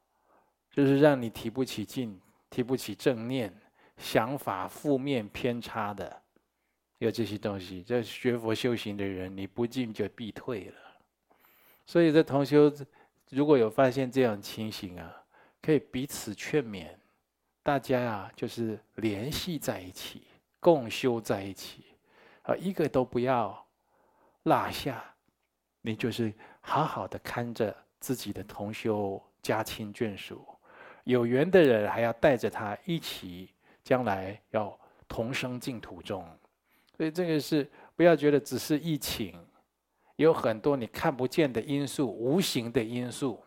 [0.70, 2.22] 就是让你提不起劲。
[2.50, 3.54] 提不起正念，
[3.98, 6.22] 想法负面偏差的，
[7.00, 7.84] 有这些东西。
[7.84, 10.76] 这学佛修行的人，你不进就必退了。
[11.86, 12.72] 所以，这同修
[13.30, 15.24] 如果有发现这样情形啊，
[15.62, 16.90] 可以彼此劝勉，
[17.64, 20.24] 大家啊，就是联系在一起，
[20.60, 21.86] 共修在一起，
[22.44, 23.66] 啊，一个都不要
[24.44, 25.04] 落下。
[25.82, 30.46] 你就是好好的看着自己的同修家亲眷属。
[31.08, 33.50] 有缘的人还要带着他一起，
[33.82, 36.28] 将来要同生净土中。
[36.98, 37.66] 所以这个是
[37.96, 39.40] 不要觉得只是疫情，
[40.18, 43.42] 有很多你看不见的因素、无形的因素，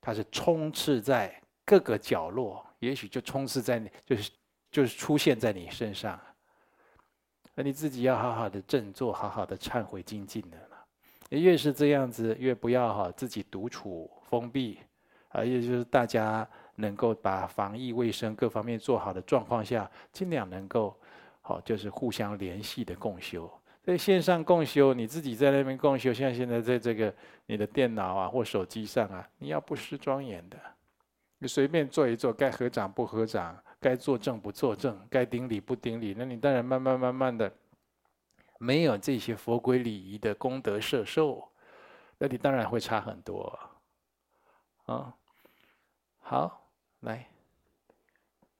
[0.00, 4.30] 它是充斥在各个角落，也许就充斥在你，就是
[4.70, 6.18] 就是出现在你身上。
[7.54, 10.86] 那你自己要好好的振作，好好的忏悔精进的了。
[11.28, 14.78] 越是这样子，越不要哈自己独处封闭，
[15.28, 16.48] 啊，也就是大家
[16.80, 20.98] 能够把防疫卫生各方面做好的状况下，尽量能够
[21.40, 23.50] 好就是互相联系的共修。
[23.82, 27.12] 在线上共修，你自己在那边共修，像现在在这个
[27.46, 30.58] 你的电脑啊或手机上啊，你要不失庄严的，
[31.38, 37.50] 你随便做一做，该合掌不合掌，该作证不作证，该顶礼不顶礼，那你当然慢慢慢慢的，
[38.58, 41.48] 没有这些佛规礼仪的功德摄受，
[42.18, 43.58] 那你当然会差很多，
[44.84, 45.14] 啊，
[46.18, 46.59] 好，
[47.00, 47.26] 来。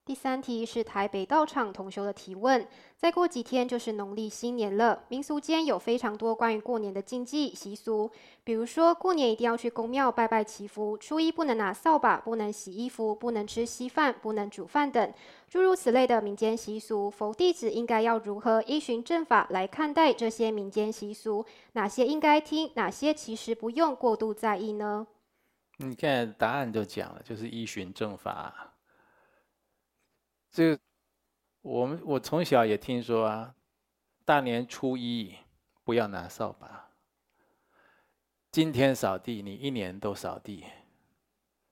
[0.03, 2.67] 第三题是台北道场同修的提问。
[2.97, 8.11] 再过几天就是农历新年了，民俗间有非常多关于过年的禁忌习俗，
[8.43, 15.15] 比如说过年一定要去宫庙拜拜祈福，初一不能拿扫把，不能洗衣服，不能吃稀饭，不能煮饭等，
[15.49, 21.45] 诸如此类的民间习俗，佛弟子应该要如何依循正法来看待这些民间习俗？
[21.75, 25.07] 哪些应该听，哪些其实不用过度在意呢？
[25.83, 28.75] 你看答案就讲了，就是依循正法。
[30.51, 30.79] 这，
[31.63, 33.55] 我们我从小也听说啊，
[34.27, 35.35] 大年初一
[35.83, 36.87] 不要拿扫把。
[38.53, 40.67] 今天扫地，你一年都扫地。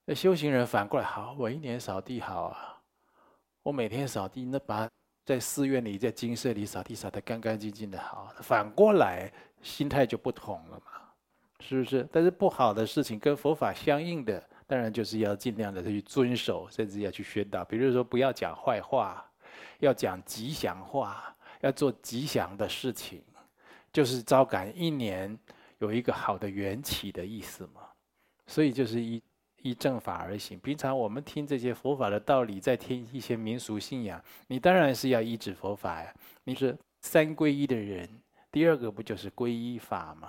[0.06, 2.80] 那修行人反过来好，我一年扫地好啊，
[3.62, 4.88] 我每天扫地，那把
[5.26, 8.32] 在寺院里、在精舍里扫地扫得干干净净的好。
[8.40, 10.97] 反过来心态就不同了嘛，
[11.60, 12.08] 是不是？
[12.12, 14.42] 但是不好的事情跟佛法相应的。
[14.66, 17.64] 当然就是要尽量的去遵守，甚至要去宣导。
[17.64, 19.26] 比如说，不要讲坏话，
[19.78, 23.22] 要讲吉祥话，要做吉祥的事情，
[23.90, 25.38] 就是招感一年
[25.78, 27.80] 有一个好的缘起的意思嘛。
[28.46, 29.22] 所以就是依
[29.62, 30.58] 依正法而行。
[30.58, 36.12] 平常我们听这些佛法的道理，再听一些民俗信仰，你当然是要依止佛法呀。
[36.44, 38.06] 你是三皈依的人，
[38.52, 40.28] 第二个不就是皈依法吗？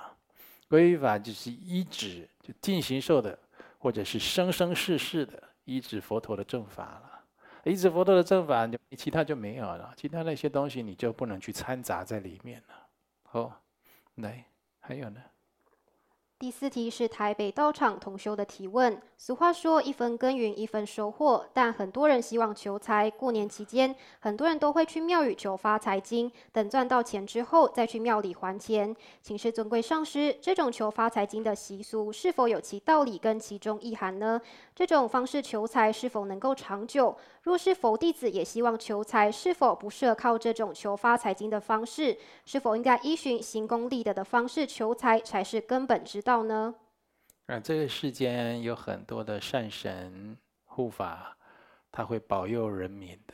[0.69, 3.38] 皈依法就是依止，就进行受的。
[3.82, 7.23] 或者是生生世世的依止佛陀的正法了，
[7.63, 12.75] 依止佛陀的正法，你其他就没有了，其他那些东西你就不能去掺杂在里面了。
[13.32, 13.53] 哦，
[14.15, 14.43] 来，
[14.82, 15.21] 还有呢？
[16.39, 18.97] 第四题是台北道场同修的提问。
[19.17, 23.12] 俗话说一分耕耘一分收获，但很多人希望求财。
[23.12, 28.95] 过年期间，很多人都会去庙宇求发财经，等赚到钱之后再去庙里还钱。
[29.21, 34.39] 请示尊贵上师，这种求发财经的习俗是否有其道理跟其中意涵呢？
[34.85, 37.17] 这种方式求财是否能够长久？
[37.43, 42.17] 若是佛弟子也希望求财，是否不适合靠这种求发财经的方式？
[42.45, 46.73] 是否应该依循行功立德的方式求财才是根本之道呢？
[47.47, 51.35] 啊，这个世间有很多的善神护法，
[51.91, 53.33] 他会保佑人民的。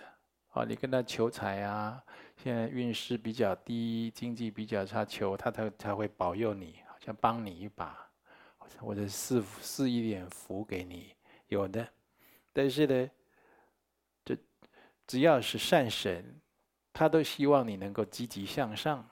[0.53, 2.01] 哦，你跟他求财啊，
[2.43, 7.95] 现在运势比较低，经济比较差，求他他他会保佑你，好像帮你一把，
[8.79, 11.13] 或者赐赐一点福给你。
[11.47, 11.87] 有的，
[12.51, 13.09] 但是呢，
[14.23, 14.37] 这
[15.05, 16.41] 只要是善神，
[16.91, 19.07] 他都希望你能够积极向上，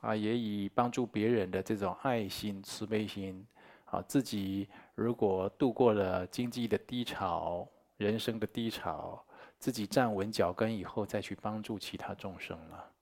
[0.00, 3.46] 啊，也以帮助别人的这种爱心、慈悲心，
[3.84, 9.24] 啊，自己如果度过了经济的低潮、人生的低潮，
[9.58, 12.92] 自己站稳脚跟以后，再去帮助其他众生了。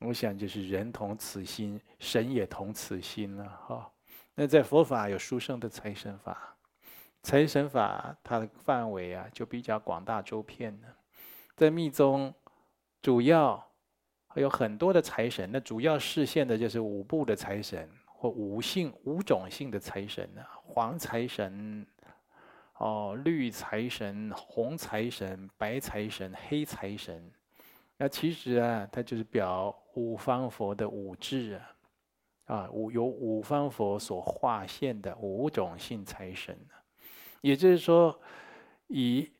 [0.00, 3.92] 我想就是人同此心，神也同此心了，哈。
[4.34, 6.56] 那在佛法有殊胜的财神法。
[7.22, 10.88] 财神法，它的范围啊，就比较广大周遍了。
[11.54, 12.34] 在密宗，
[13.02, 13.62] 主要
[14.34, 21.86] 有很多的财神，那主要示现的就是五部的财神或五姓五种姓的财神啊，黄财神、
[22.78, 27.30] 哦绿财神、红财神、白财神、黑财神。
[27.98, 31.60] 那其实啊，它就是表五方佛的五智
[32.46, 36.58] 啊，啊五由五方佛所化现的五种性财神。
[37.40, 38.20] 也就是说，
[38.88, 39.30] 以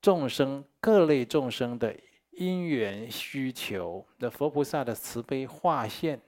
[0.00, 1.94] 众生各类众生的
[2.32, 6.20] 因缘需求的佛菩萨的慈悲化现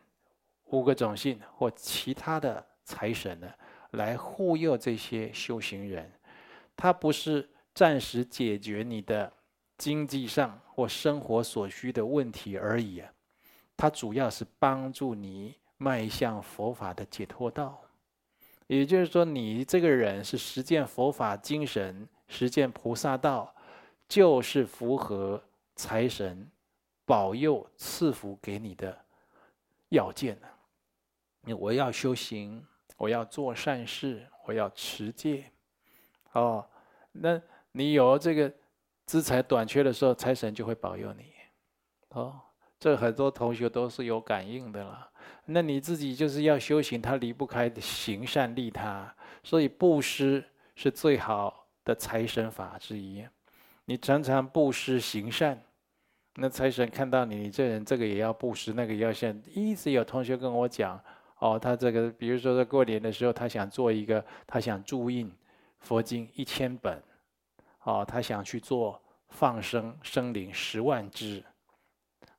[0.64, 3.52] 五个种姓或其他的财神呢，
[3.92, 6.10] 来护佑这些修行人。
[6.76, 9.32] 他不是暂时解决你的
[9.76, 13.12] 经济上或生活所需的问题而已啊，
[13.76, 17.80] 他主要是帮助你迈向佛法的解脱道。
[18.76, 23.52] 也就是说，你这个人是实践佛法精神、实践菩萨道，
[24.08, 25.42] 就是符合
[25.74, 26.48] 财神
[27.04, 28.96] 保佑赐福给你的
[29.88, 30.38] 要件。
[31.58, 32.64] 我要修行，
[32.96, 35.50] 我要做善事，我要持戒。
[36.30, 36.64] 哦，
[37.10, 37.42] 那
[37.72, 38.52] 你有这个
[39.04, 41.24] 资财短缺的时候，财神就会保佑你。
[42.10, 42.40] 哦，
[42.78, 45.09] 这很多同学都是有感应的了。
[45.46, 50.44] 那你自己就是要修行，他离不开行善利他，所以布施
[50.76, 53.26] 是最好的财神法之一。
[53.86, 55.60] 你常常布施行善，
[56.36, 59.42] 那财神看到你，你这人这个也要布施，那个也要献。
[59.52, 61.02] 一直有同学跟我讲，
[61.38, 65.28] 哦，他这个比如说在过年的时候，他想做一个，他想注印
[65.80, 67.02] 佛经一千本，
[67.82, 71.42] 哦，他想去做放生生灵十万只，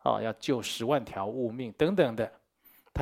[0.04, 2.32] 哦，要救十万条物命等等的。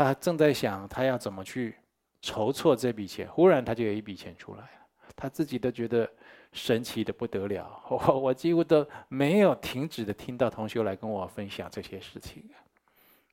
[0.03, 1.75] 他正在想他要怎么去
[2.21, 4.69] 筹措这笔钱，忽然他就有一笔钱出来了，
[5.15, 6.09] 他自己都觉得
[6.51, 7.81] 神奇的不得了。
[7.89, 12.49] 我我几乎都没有停止的听到同学来跟我分享这些事情，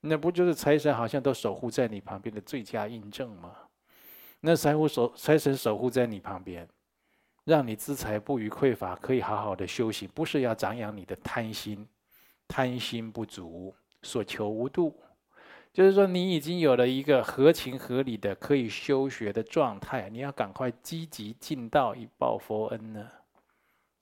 [0.00, 3.54] 那不就是财神好像都守护在你旁边的最佳印证吗？
[4.40, 6.68] 那财护守财神守护在你旁边，
[7.44, 11.86] 让你资财不虞匮乏，可以好好的修行，不是要长养你的贪心，
[12.46, 14.96] 贪心不足，所求无度。
[15.77, 23.07] 就是说，你已经有了一个合情合理的可以修学的状态，你要赶快积极进道以报佛恩呢，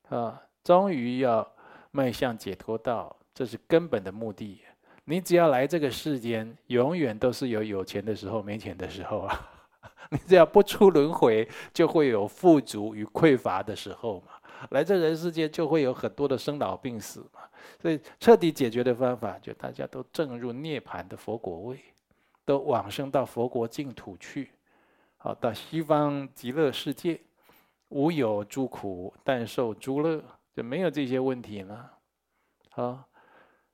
[0.09, 1.45] 啊，终于要
[1.91, 4.61] 迈向解脱道，这是根本的目的。
[5.05, 9.51] 你只要来这个世间，永远都是有有钱的时候，没钱的时候啊。
[10.12, 14.34] 你只要不出轮回，就会有富足与匮乏的时候嘛。
[14.70, 17.40] 来这人世间，就会有很多的生老病死嘛。
[17.80, 21.78] 所以彻底解决的方法，就大家都证入涅槃的佛果位，
[22.44, 24.50] 都往生到佛国净土去，
[25.16, 27.20] 好，到西方极乐世界，
[27.88, 30.22] 无有诸苦，但受诸乐，
[30.54, 31.90] 就没有这些问题了。
[32.70, 33.04] 好，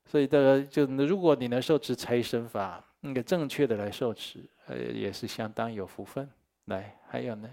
[0.06, 6.28] 所以大家就如果你能受持财神法，那个正确的来受持，呃，也是相当有福分。
[6.66, 7.48] 来，还有呢？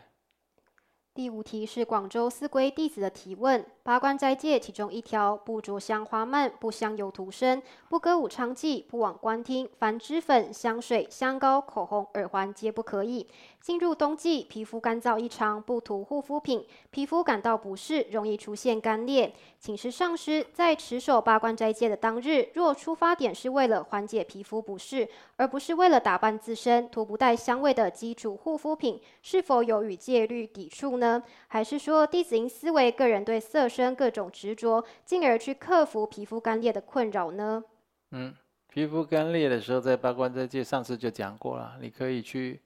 [1.17, 13.25] 第五题是广州思归弟子的提问：八关斋戒其中一条，不着香花蔓，不香油涂身，不歌舞娼妓，不往观厅，凡脂粉、香水、香膏、口红、耳环皆不可以。
[13.61, 19.33] 进入冬季，皮肤干燥异常，不涂护肤品，皮肤感到不适，容易出现干裂。
[19.59, 25.07] 请示上师，在持守八关斋戒的当日，若出发点是为了缓解皮肤不适，
[25.37, 31.23] 而不是为了打扮自身，涂不带香味的基础护肤品，是否有与戒律抵触呢？
[31.47, 37.63] 还是说弟子因思维个人对色身各种执着，进而去克服皮肤干裂的困扰呢？
[38.11, 38.33] 嗯，
[38.67, 42.61] 皮肤干裂的时候，在八关斋戒上次就讲过了，你可以去。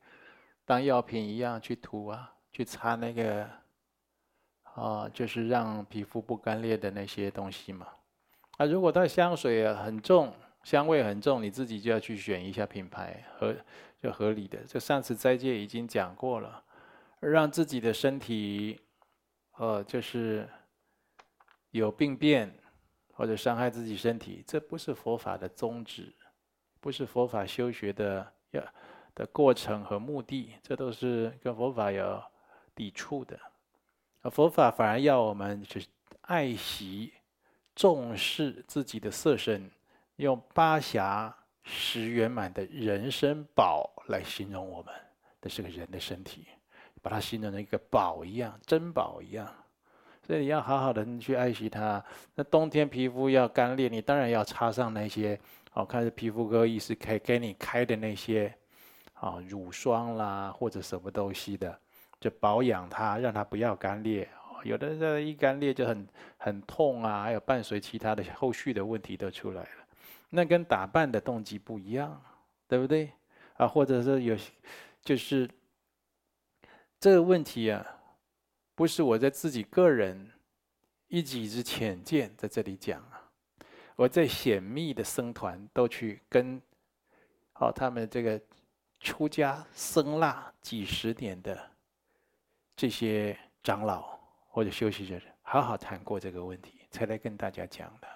[0.64, 3.46] 当药品一样去涂啊，去擦那个，
[4.64, 7.88] 啊，就是让皮肤不干裂的那些东西嘛。
[8.58, 10.32] 啊，如果它香水啊很重，
[10.64, 13.54] 香味很重，你自己就要去选一下品牌合
[14.02, 14.60] 就合理的。
[14.66, 16.64] 这上次斋戒已经讲过了，
[17.20, 18.80] 让自己的身体，
[19.58, 20.48] 呃，就是
[21.72, 22.54] 有病变
[23.14, 26.14] 或者伤害自己身体，这不是佛法的宗旨，
[26.80, 28.64] 不是佛法修学的要。
[29.14, 32.24] 的过程和目的，这都是跟佛法有
[32.74, 33.38] 抵触的。
[34.22, 35.86] 而佛法反而要我们去
[36.22, 37.12] 爱惜、
[37.76, 39.70] 重视自己的色身，
[40.16, 44.96] 用八暇十圆满的人生宝来形容我们。
[45.42, 46.48] 这是个人的身体，
[47.02, 49.54] 把它形容成一个宝一样，珍宝一样。
[50.26, 52.04] 所以你要好好的去爱惜它。
[52.36, 55.40] 那冬天皮肤要干裂，你当然要擦上那些
[55.72, 58.54] 好看的皮肤科医师开给你开的那些。
[59.14, 61.80] 啊，乳霜啦，或者什么东西的，
[62.20, 64.28] 就保养它，让它不要干裂。
[64.64, 66.08] 有的人一干裂就很
[66.38, 69.70] 很痛啊，还有伴随其他的后续的问题都出来了。
[70.32, 72.20] 那跟打扮的动机不一样，
[72.68, 73.12] 对不对？
[73.58, 74.36] 啊，或者是有，
[75.04, 75.48] 就是
[77.00, 77.86] 这个问题啊，
[78.76, 80.32] 不是我在自己个人
[81.08, 83.30] 一己之浅见在这里讲啊，
[83.96, 86.62] 我在显密的僧团都去跟，
[87.54, 88.42] 好他们这个。
[89.04, 91.60] 出家僧腊几十年的
[92.76, 94.16] 这些长老
[94.48, 98.08] 或者修行者，好好谈过这个问题，才来跟大家讲的。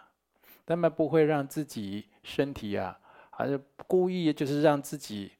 [0.63, 2.95] 他们不会让自己身体啊，
[3.31, 5.31] 还是故意就是让自己，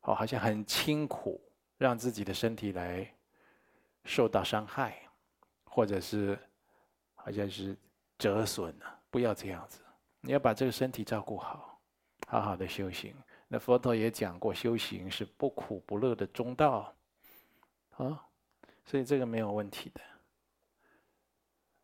[0.00, 1.40] 哦，好像很清苦，
[1.78, 3.13] 让自己的身体来
[4.04, 4.96] 受到伤害，
[5.64, 6.38] 或者是
[7.14, 7.76] 好像是
[8.18, 9.80] 折损啊，不要这样子。
[10.20, 11.80] 你要把这个身体照顾好，
[12.26, 13.14] 好好的修行。
[13.48, 16.94] 那佛陀也讲过，修行是不苦不乐的中道，
[17.96, 18.24] 啊，
[18.84, 20.00] 所以这个没有问题的。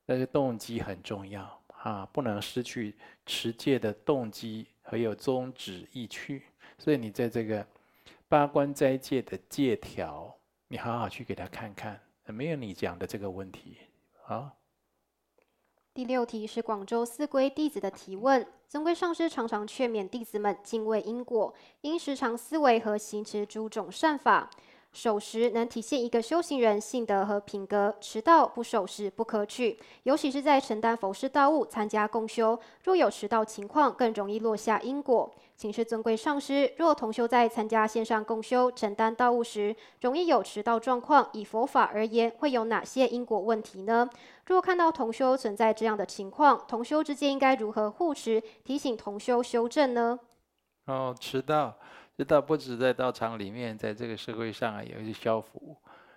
[0.06, 2.96] 但是动机很重要啊，不能失去
[3.26, 6.44] 持戒的动机，还有宗旨意趣。
[6.78, 7.64] 所以你在这个
[8.26, 10.34] 八关斋戒的戒条，
[10.66, 12.00] 你好好去给他看看，
[12.32, 13.76] 没有你讲的这个问题。
[14.26, 14.54] 啊。
[15.92, 18.46] 第六题是广州四归弟子的提问。
[18.68, 24.48] 尊贵上师常常劝勉弟子们敬畏因果，应时常思维和行持诸种善法。
[24.92, 29.78] 守时能体现一个修行人性德和品格，迟到不守时不可取。
[30.02, 35.32] 尤其是在承担佛事道务、参加共修，若有迟到情况，更容易落下因果。
[35.56, 44.08] 请示尊贵上师，若同修在参加线上共修、承担道务时，容易有迟到状况，以佛法而言，会有哪些因果问题呢？
[44.46, 50.18] 若看到同修存在这样的情况，同修之间应该如何护持、提醒同修修正呢？
[50.86, 51.76] 哦，迟到。
[52.20, 55.74] 知道不止在道场里面，在这个社会上啊，也是消福。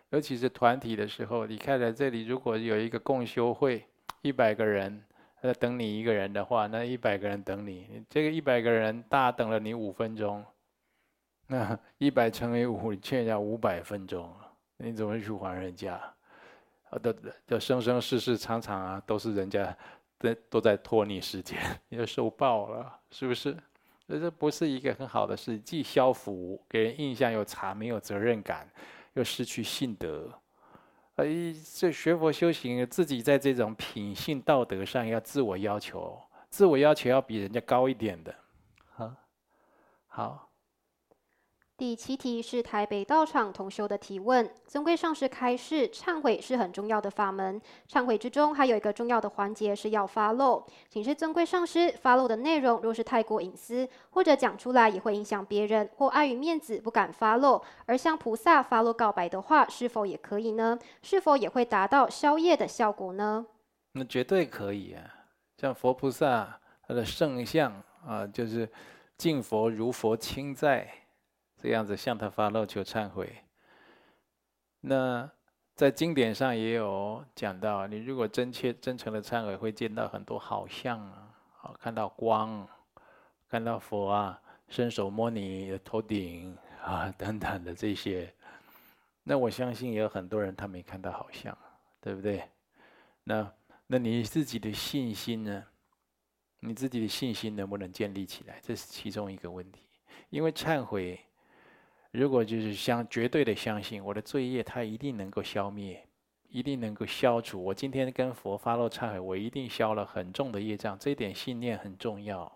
[0.09, 3.87] 尤其是团体的时候，你看在这里，如果有一个共修会，
[4.21, 5.01] 一百个人
[5.41, 10.43] 在等你一个人的话，那一百个人等你，这个一百个人大等了你五分钟，
[11.47, 14.29] 那一百乘以五，你欠人家五百分钟，
[14.75, 15.93] 你怎么去还人家？
[16.89, 17.15] 啊，都
[17.47, 19.73] 都生生世世常常啊，都是人家
[20.19, 23.55] 在都在拖你时间， 你就受报了，是不是？
[24.05, 28.69] 所以这不是一个很好的事，既消福，给人印象又差，没有责任感，
[29.13, 30.29] 又失去信德。
[31.15, 31.25] 哎，
[31.75, 38.35] 这学佛修行，自己在这种品性道德上要自我要求，自我要求要比人家高一点的。
[38.97, 39.17] 啊，
[40.07, 40.49] 好。
[41.83, 47.61] 第七题是台北道场同修的提问：尊贵上师开示，忏悔是很重要的法门。
[47.89, 50.65] 忏悔之中还有一个重要的环节是要发露。
[50.87, 60.79] 请示尊贵上师，发露的内容若是太过隐私，或者讲出来也会影响别人，或碍于面子不敢发露，而向菩萨发露告白的话，是否也可以呢？
[61.01, 63.45] 是否也会达到消业的效果呢？
[63.91, 65.03] 那绝对可以啊！
[65.57, 66.57] 像佛菩萨
[66.87, 67.73] 他的圣像
[68.07, 68.69] 啊，就是
[69.17, 70.89] 敬佛如佛亲在。
[71.63, 73.33] 这样子向他发露求忏悔。
[74.81, 75.31] 那
[75.75, 82.67] 在经典上也有讲到，你如果真切真诚的忏悔，会见到很多好相啊，看到光，
[83.47, 86.53] 看到佛啊，伸手摸你的头顶
[86.83, 88.33] 啊，等等的这些。
[89.23, 91.57] 那我相信也有很多人他没看到好相，
[92.01, 92.43] 对不对？
[93.23, 93.49] 那
[93.87, 95.63] 那你自己的信心呢？
[96.59, 98.59] 你自己的信心能不能建立起来？
[98.61, 99.81] 这是其中一个问题，
[100.29, 101.17] 因为忏悔。
[102.13, 106.07] 如果就是相绝对的相信我的罪业，它一定能够消灭，
[106.47, 107.63] 一定能够消除。
[107.63, 112.51] 我今天跟佛发露忏悔，我一定消了很重的业障，这点信念很重要。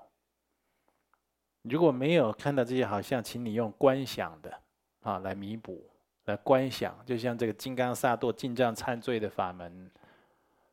[1.64, 4.62] 如果没有看到这些好像，请你用观想的
[5.02, 5.90] 啊来弥补，
[6.26, 9.90] 来观想，就像这个金刚萨埵净障忏罪的法门，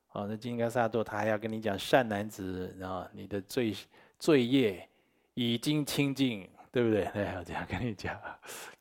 [0.09, 3.75] 啊，那金刚萨埵他还要跟你讲，善男子啊，你的罪
[4.19, 4.87] 罪业
[5.33, 6.47] 已经清净。
[6.75, 7.05] 对不对？
[7.15, 8.21] 哎，我这样跟你讲，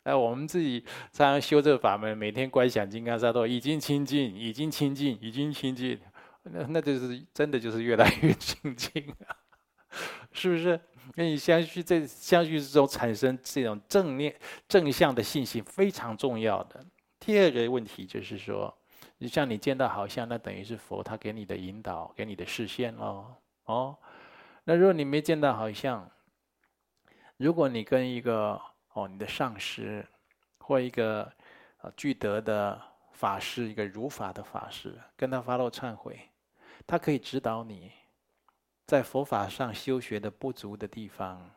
[0.04, 6.00] 那 我们自己常常修这个法门，每天观想金刚萨埵，已经清净，已经清净，已经清净，
[6.42, 9.38] 那那就是真的就是越来越清净啊，
[10.34, 10.80] 是不是？
[11.14, 14.36] 那你相续在相续之中产生这种正念
[14.68, 16.84] 正向的信心，非常重要的。
[17.20, 18.76] 第二个问题就是说，
[19.20, 23.36] 你像你见到好像，那等于是佛他给你的引导，给你的视线哦。
[23.66, 23.96] 哦，
[24.64, 26.10] 那如果你没见到好像。
[27.44, 28.58] 如果你跟一个
[28.94, 30.08] 哦，你的上师
[30.60, 31.30] 或一个
[31.80, 32.82] 啊具德的
[33.12, 36.18] 法师，一个如法的法师，跟他发露忏悔，
[36.88, 37.92] 他可以指导你，
[38.86, 41.52] 在佛法上修学的不足的地方，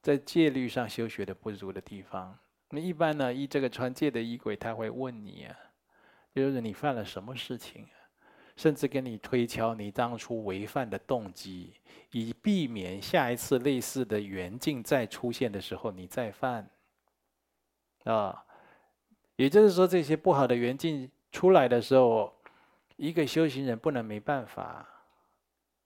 [0.00, 2.38] 在戒律上修学的不足的地方。
[2.70, 5.54] 那一般呢，依这个传戒的仪轨，他会问你啊，
[6.34, 7.86] 就是你犯了什么事情？
[8.56, 11.74] 甚至跟你推敲你当初违犯的动机，
[12.12, 16.68] 以避免下一次类似的缘境再出现的时候你再犯。
[18.04, 18.44] 啊，
[19.36, 22.32] 也就是说，这些不好的缘境出来的时候，
[22.96, 24.86] 一个修行人不能没办法。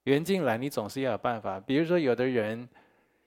[0.05, 1.59] 缘境来，你总是要有办法。
[1.59, 2.69] 比如说，有的人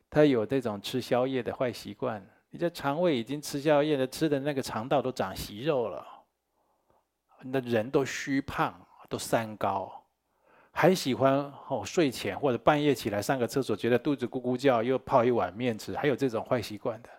[0.09, 6.07] 他有这种吃宵夜的坏习惯，你的肠胃已经吃宵夜的吃的那个肠道都长息肉了，
[7.41, 8.82] 那人都虚胖。
[9.13, 10.03] 都三高，
[10.71, 11.31] 还喜欢
[11.67, 17.09] 哦睡前或者半夜起来上个厕所，觉得肚子咕咕叫，又泡一碗面吃，还有这种坏习惯的，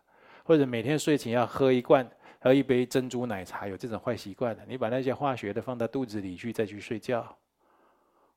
[0.43, 2.05] 或者每天睡前要喝一罐
[2.41, 7.39] 喝一杯珍珠奶茶，有这种坏习惯的，你把那些化学的放到肚子里去再去睡觉，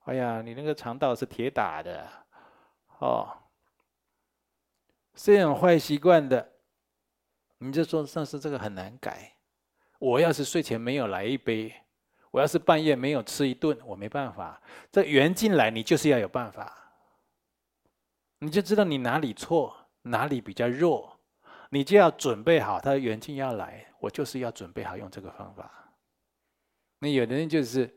[0.03, 2.07] 哎呀，你那个肠道是铁打的，
[2.99, 3.27] 哦，
[5.15, 6.47] 这种坏习惯的，
[7.57, 9.33] 你就说上次这个很难改，
[9.97, 11.73] 我要是睡前没有来一杯。
[12.37, 14.61] 我要是半夜没有吃一顿，我没办法。
[14.91, 16.71] 这缘进来，你就是要有办法。
[18.41, 21.19] 你就知道你哪里错，哪里比较弱，
[21.71, 25.95] 你就要准备好，他的缘尽要来，我就是要准备好用这个方法。
[26.99, 27.91] 那有的人就是，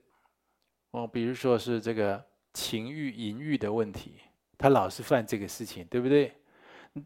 [0.93, 2.25] 哦，比如说是这个
[2.55, 4.21] 情欲、淫欲的问题，
[4.57, 6.35] 他老是犯这个事情，对不对？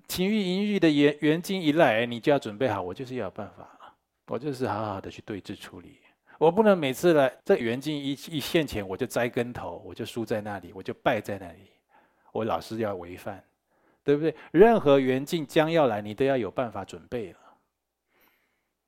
[0.07, 3.97] 情欲、淫欲的缘缘尽一来，你就要准备好，我就是要有办法，
[4.28, 5.99] 我就是好好的去对治处理。
[6.39, 11.70] 我不能每次来这缘尽一一现前，我就栽跟头，我就输在那里，我就败在那里，
[12.32, 13.43] 我老是要违反，
[14.03, 14.35] 对不对？
[14.51, 17.39] 任何缘尽将要来，你都要有办法准备了。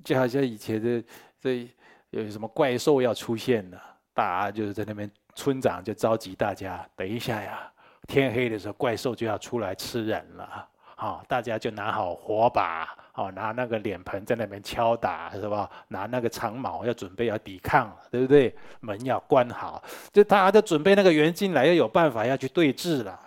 [0.04, 1.04] 就好像以前的
[1.40, 1.68] 这
[2.10, 3.80] 有什么怪兽要出现了，
[4.12, 7.72] 大家就是在那边，村长就召集大家，等一下呀，
[8.06, 12.88] 天黑的时候怪兽就要出来吃人了，好，大家就拿好火把。
[13.16, 15.70] 哦，拿那个脸盆在那边敲打，是吧？
[15.88, 18.54] 拿那个长矛要准备要抵抗，对不对？
[18.80, 23.18] 门要关好，就大家都准备那个缘尽来，要有办法要去对峙了。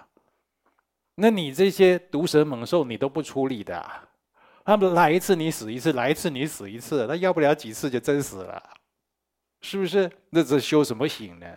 [1.16, 3.84] 那你这些毒蛇猛兽你都不处理的，
[4.64, 8.64] 他们来一次你死一次，来一次你死一次，那要不了几次就真死了，
[9.62, 10.10] 是不是？
[10.30, 11.48] 那这修什么行呢？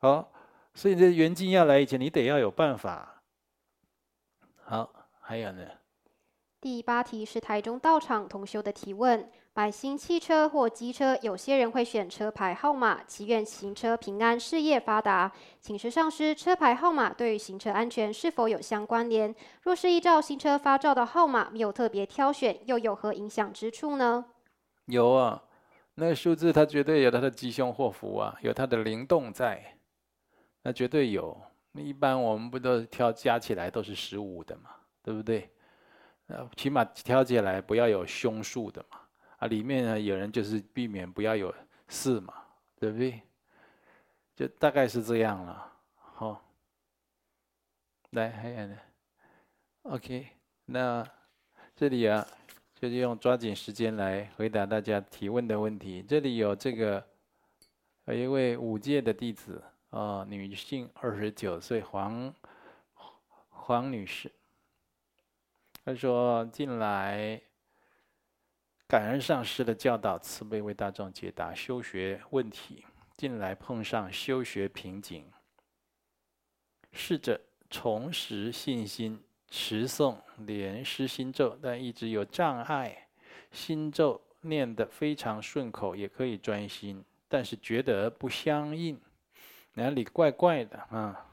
[0.00, 0.32] 好，
[0.74, 3.22] 所以这缘尽要来以前，你得要有办法。
[4.64, 4.90] 好，
[5.20, 5.64] 还有呢？
[6.64, 15.30] 第八题是台中道场同修的提问：买新汽车或机车，有些人会选车牌号码，祈愿行车平安、事业发达。
[15.60, 19.34] 请示上师，车牌号码对于行车安全是否有相关联？
[19.60, 24.24] 若是依照新车发照的号码，没有特别挑选，又有何影响之处呢？
[24.86, 25.42] 有啊，
[25.96, 29.76] 那数字它绝对有它的吉凶祸福啊，有它的灵动在，
[30.62, 31.38] 那绝对有。
[31.72, 34.70] 那一般我们不都挑加起来都是十五的嘛，
[35.02, 35.50] 对不对？
[36.26, 39.00] 呃，起码挑起来不要有凶数的嘛，
[39.38, 41.54] 啊，里面呢有人就是避免不要有
[41.88, 42.34] 四嘛，
[42.78, 43.20] 对不对？
[44.34, 46.40] 就大概是这样了，好。
[48.10, 48.78] 来，还有呢
[49.82, 50.28] ，OK，
[50.66, 51.04] 那
[51.74, 52.24] 这里啊，
[52.76, 56.00] 就是用抓紧时间来回答大家提问的问题。
[56.00, 57.04] 这里有这个，
[58.04, 59.60] 有一位五戒的弟子
[59.90, 62.32] 啊，女性，二十九岁，黄
[63.48, 64.30] 黄女士。
[65.84, 67.38] 他说：“近来
[68.86, 72.86] 感恩上师的教导，慈悲为大众解答修学问题。
[73.18, 75.30] 近来碰上修学瓶颈，
[76.92, 83.08] 试着重拾信心，持诵莲师心咒，但一直有障碍。
[83.52, 88.98] 心咒念得非常顺口，也可以专心，但是觉得不相应，
[89.74, 91.26] 哪里怪怪的啊？”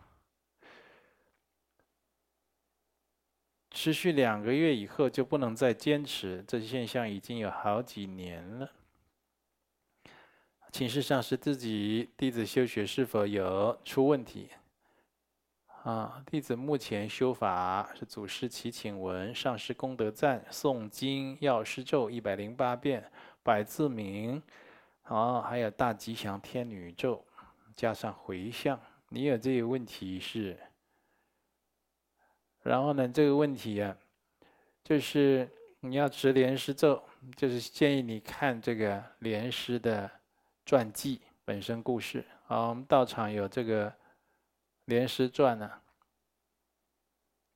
[3.72, 8.69] 持续两个月以后就不能再坚持，这现象已经有好几年了。
[10.72, 14.49] 请示上师，自己弟子修学是否有出问题？
[15.84, 23.09] 啊，弟子目前修法是祖师祈请文、上师功德赞、诵经药师咒一百零八遍、
[23.41, 24.43] 百字明，
[25.03, 27.26] 啊，还有大吉祥天女咒，
[27.76, 28.80] 加上回向。
[29.09, 30.57] 你有这个问题是？
[32.64, 33.97] 然后呢，这个问题啊，
[34.84, 35.49] 就是
[35.80, 37.01] 你要持莲师咒，
[37.36, 40.09] 就是建议你看这个莲师的
[40.64, 42.24] 传记本身故事。
[42.47, 43.91] 啊，我们道场有这个
[44.86, 45.72] 莲师传呢，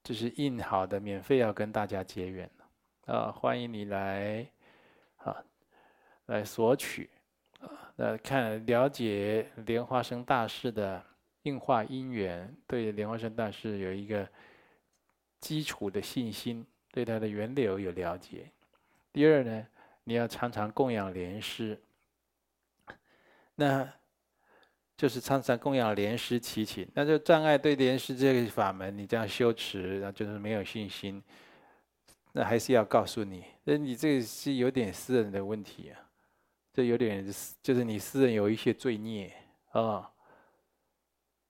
[0.03, 2.49] 就是印好的，免费要跟大家结缘
[3.05, 4.43] 啊，欢迎你来
[5.17, 5.37] 啊，
[6.25, 7.11] 来索取
[7.59, 11.05] 啊，来看了解莲花生大士的
[11.43, 14.27] 应化因缘，对莲花生大士有一个。
[15.45, 18.49] 基础的信心，对它的源流有了解。
[19.13, 19.67] 第二呢，
[20.03, 21.79] 你要常常供养莲师，
[23.53, 23.87] 那
[24.97, 26.89] 就是常常供养莲师祈请。
[26.95, 31.23] 那就障碍对莲师这个法门，你这样修持，那就是没有信心。
[32.31, 36.09] 那还是要告诉你，那你这个是有点私人的问题啊，
[36.73, 37.23] 这有点
[37.61, 39.31] 就是你私人有一些罪孽
[39.73, 39.79] 啊。
[39.79, 40.11] 哦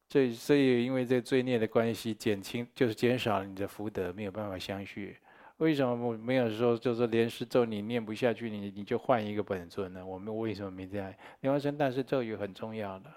[0.08, 5.18] 所以，所以因为这罪孽的关系，减轻就是减少了你的福德，没有办法相续。
[5.58, 10.06] 为什么我没有说，就是莲师咒你念不下去，你你就换一个本尊呢？
[10.06, 11.14] 我们为什么没这样？
[11.41, 13.12] 莲花生大师咒语很重要的。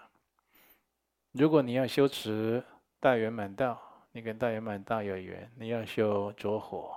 [1.33, 2.63] 如果你要修持
[2.99, 3.81] 大圆满道，
[4.13, 6.97] 你跟大圆满道有缘，你要修着火，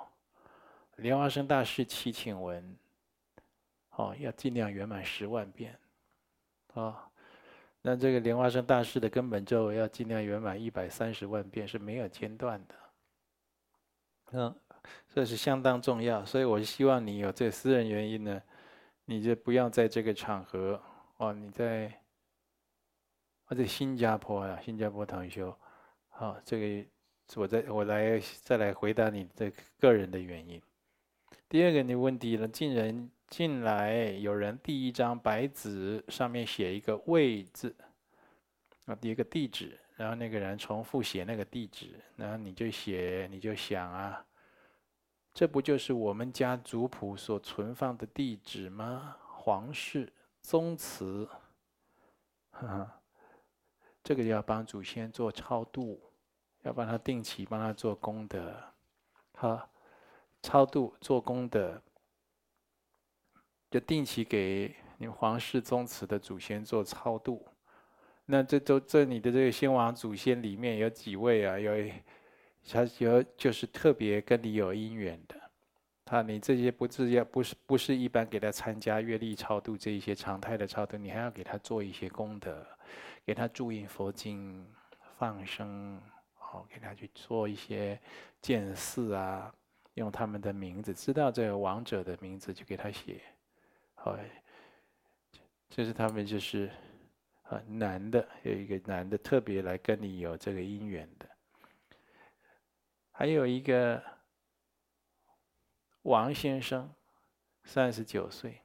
[0.95, 2.77] 莲花生大师祈请文，
[3.95, 5.73] 哦，要尽量圆满十万遍，
[6.73, 7.10] 啊、哦。
[7.83, 12.75] 那这个莲花生大师的根本咒要尽量圆满一百三十万遍是没有间断的，
[14.33, 14.55] 嗯，
[15.13, 18.41] 这是相当重要，所以我希望你有这私人原因呢，
[19.05, 20.79] 你就不要在这个场合
[21.17, 21.91] 哦，你在，
[23.45, 25.57] 或者新加坡啊，新加坡同修，
[26.09, 26.89] 好，这个
[27.35, 30.61] 我再我来再来回答你的个人的原因，
[31.49, 37.73] 第二个你问题了，进人进来，有人递一张白纸，上面写一个位字，
[38.85, 44.25] 啊，第一个地址，然后那个人重复写那个地址，然后你就写，你就想啊，
[45.33, 49.15] 这不就是我们家族谱所存放的地址吗？
[49.29, 50.11] 皇室
[50.41, 51.25] 宗祠，
[52.51, 53.01] 哈哈，
[54.03, 56.01] 这个要帮祖先做超度，
[56.63, 58.61] 要帮他定期帮他做功德，
[59.35, 59.69] 好。
[60.43, 61.79] 超度做功德，
[63.71, 67.43] 就定期给你们皇室宗祠的祖先做超度。
[68.25, 71.57] 那这都这你的这个先王祖先里面有几位啊？
[71.57, 71.73] 有，
[72.69, 75.35] 他有就是特别跟你有因缘的。
[76.05, 82.67] 他你这些不是要不是不是一般给他参加月历超度这一些常态的超度，你还要给他做一些功德，
[83.25, 84.67] 给他注印佛经、
[85.17, 86.01] 放生，
[86.33, 87.97] 好给他去做一些
[88.41, 89.53] 建寺啊。
[89.95, 93.21] 用他们的名字，知道这个王者的名字，就给他写。
[94.03, 94.17] 好，
[95.69, 96.71] 这是他们就是
[97.43, 101.29] 啊男的，有一个男的特别来跟你有这个姻缘的。
[103.11, 104.03] 还有一个
[106.01, 106.91] 王先生，
[107.65, 108.59] 三十九岁，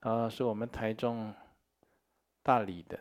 [0.00, 1.34] 啊，是我们台中
[2.42, 2.98] 大理的。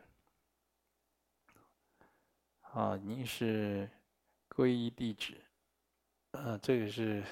[2.74, 3.90] 啊，您是
[4.50, 5.34] 皈依弟子。
[6.32, 7.24] 嗯，这个是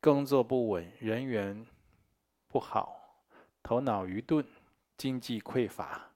[0.00, 1.66] 工作不稳，人缘
[2.48, 2.98] 不好，
[3.62, 4.42] 头脑愚钝，
[4.96, 6.10] 经济匮乏。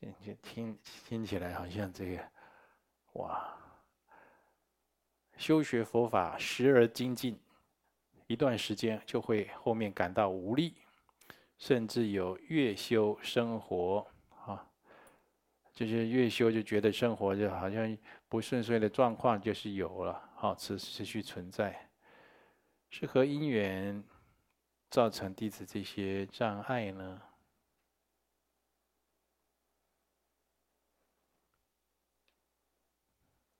[0.00, 2.28] 这这听听起来好像这个，
[3.12, 3.54] 哇！
[5.36, 7.38] 修学佛法时而精进，
[8.26, 10.74] 一段时间就会后面感到无力，
[11.58, 14.06] 甚至有越修生活
[14.46, 14.66] 啊，
[15.74, 17.98] 就是越修就觉得生活就好像。
[18.28, 21.90] 不顺遂的状况就是有了，好持持续存在，
[22.94, 24.04] 是何因缘
[24.90, 27.22] 造成弟子这些障碍呢？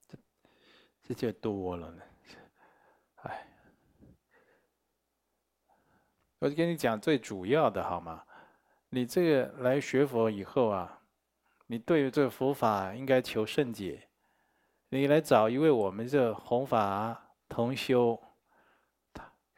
[0.07, 0.19] 这
[1.03, 2.03] 这就多了呢，
[3.23, 3.49] 哎，
[6.39, 8.27] 我就跟你讲最主要的好吗？
[8.91, 11.05] 你这个来学佛以后啊，
[11.69, 14.11] 你对于这个佛法应该求甚解。
[14.91, 18.23] 你来找一位我们这弘法同修，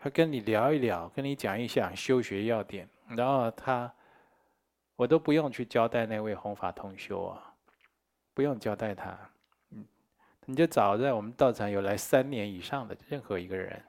[0.04, 2.86] 他跟你聊一聊，跟你讲一讲修学要点，
[3.16, 3.90] 然后他，
[4.96, 7.54] 我都不用去交代那位弘法同修啊，
[8.34, 9.18] 不用交代他，
[9.70, 9.82] 嗯，
[10.44, 13.82] 你就找在我们道场有来三年以上的任何一个人，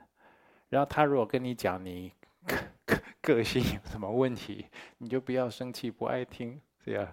[0.69, 2.13] 然后他如果跟你讲你
[2.45, 2.55] 个
[2.85, 7.05] 个个性有什么问题，你就不要生气，不爱听，这样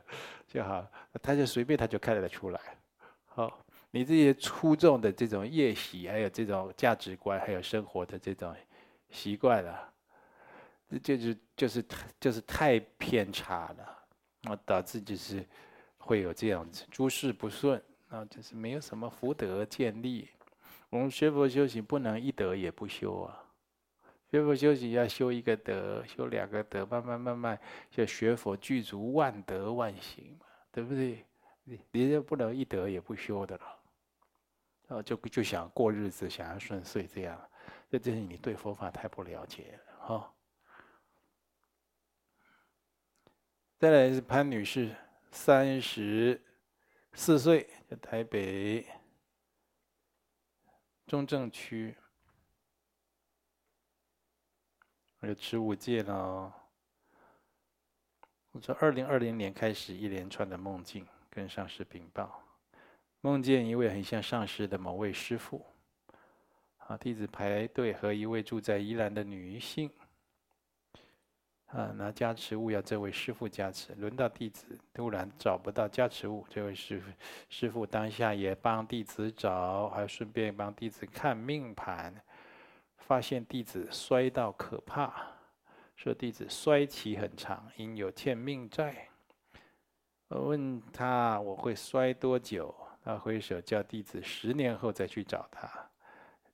[0.46, 0.86] 就好，
[1.20, 2.60] 他就随便他就看得出来，
[3.24, 3.64] 好。
[3.94, 8.54] 你这些出众的这种业习，还有这种价值观，还有生活的这种
[9.12, 9.92] 习惯了，
[10.88, 11.84] 这就是就是
[12.18, 13.98] 就是太偏差了，
[14.44, 15.46] 啊，导致就是
[15.98, 20.28] 会有这样子诸事不顺，啊，就是没有什么福德建立。
[20.90, 23.44] 我们学佛修行不能一德也不修啊，
[24.30, 27.58] 学佛修行要修一个德，修两个德，慢慢慢慢
[27.90, 31.24] 就学佛具足万德万行嘛，对不对？
[31.64, 33.62] 你你就不能一德也不修的了。
[34.88, 37.40] 哦，就就想过日子，想要顺遂这样，
[37.92, 40.34] 这就是你对佛法太不了解了哈。
[43.78, 44.96] 再来是潘女士，
[45.30, 46.40] 三十
[47.12, 48.88] 四岁，在台北
[51.06, 51.94] 中正区，
[55.20, 56.50] 有持五戒了。
[58.52, 62.42] 我从二零二零年开始一连串的梦境跟上师禀报。
[63.20, 65.66] 梦见一位很像上师的某位师父，
[66.96, 69.90] 弟子排队和一位住在宜兰的女性，
[71.66, 77.10] 啊，拿加持物要这位师父加持，轮到弟子突然找不到加持物，这位师父
[77.48, 82.14] 师父当下也帮弟子找，还顺便帮弟子看命盘，
[82.98, 85.12] 发现弟子衰到可怕，
[85.96, 89.08] 说弟子衰期很长，因有欠命债。
[90.28, 92.74] 我问他我会衰多久？
[93.04, 95.68] 他挥手叫弟子十年后再去找他，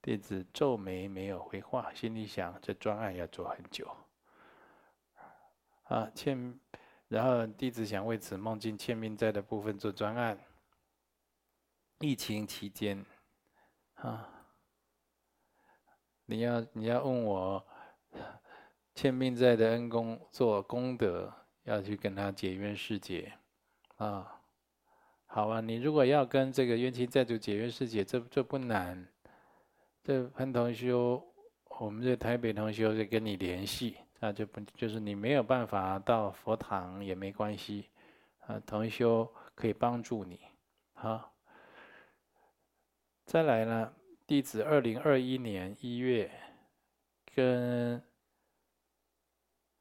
[0.09, 3.95] 弟子皱眉没有回话，心里想这专案要做很久。
[5.83, 6.59] 啊，欠，
[7.09, 10.39] 然后弟子想为此梦境欠命债的部分做专案。
[11.99, 13.05] 疫情期间，
[13.97, 14.27] 啊，
[16.25, 17.63] 你要你要问我
[18.95, 21.31] 欠命债的恩公做功德，
[21.65, 23.33] 要去跟他解冤释结，
[23.97, 24.41] 啊。
[25.27, 29.07] 好啊，你如果要跟这个冤亲债主解冤释结，这这不难。
[30.03, 31.23] 这潘同修，
[31.79, 37.89] 我们这台北同修就跟你联系，啊就不就是你没有办法到佛堂也没关系，
[38.47, 40.39] 啊，同修可以帮助你，
[40.93, 41.33] 好。
[43.25, 43.93] 再来呢，
[44.25, 46.31] 弟子二零二一年一月
[47.35, 48.01] 跟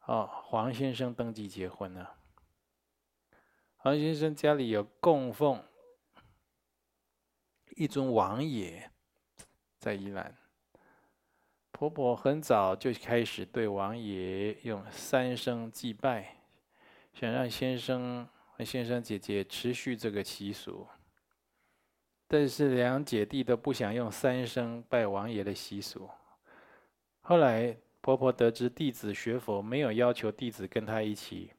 [0.04, 2.16] 哦黄先生登记结婚了。
[3.76, 5.64] 黄先生家里有供奉
[7.76, 8.90] 一尊王爷，
[9.78, 10.34] 在宜兰。
[11.70, 16.36] 婆婆很早就开始对王爷用三声祭拜，
[17.14, 20.86] 想让先生和先生姐姐持续这个习俗。
[22.26, 26.10] 但是两姐弟都不想用三声拜王爷的习俗。
[27.20, 31.52] 后来婆婆得知弟子学佛，没有要求弟子跟她一起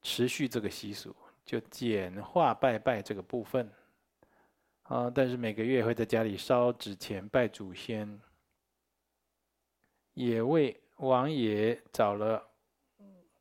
[0.00, 1.14] 持续这个习俗，
[1.44, 3.68] 就简化拜拜这个部分。
[4.88, 8.18] 啊，但是每个月会在家里烧纸钱拜祖先，
[10.14, 12.42] 也为王爷找了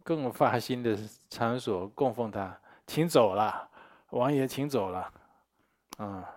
[0.03, 0.97] 更发心的
[1.29, 3.69] 场所供奉他，请走了，
[4.09, 5.13] 王爷请走了。
[5.97, 6.29] 啊、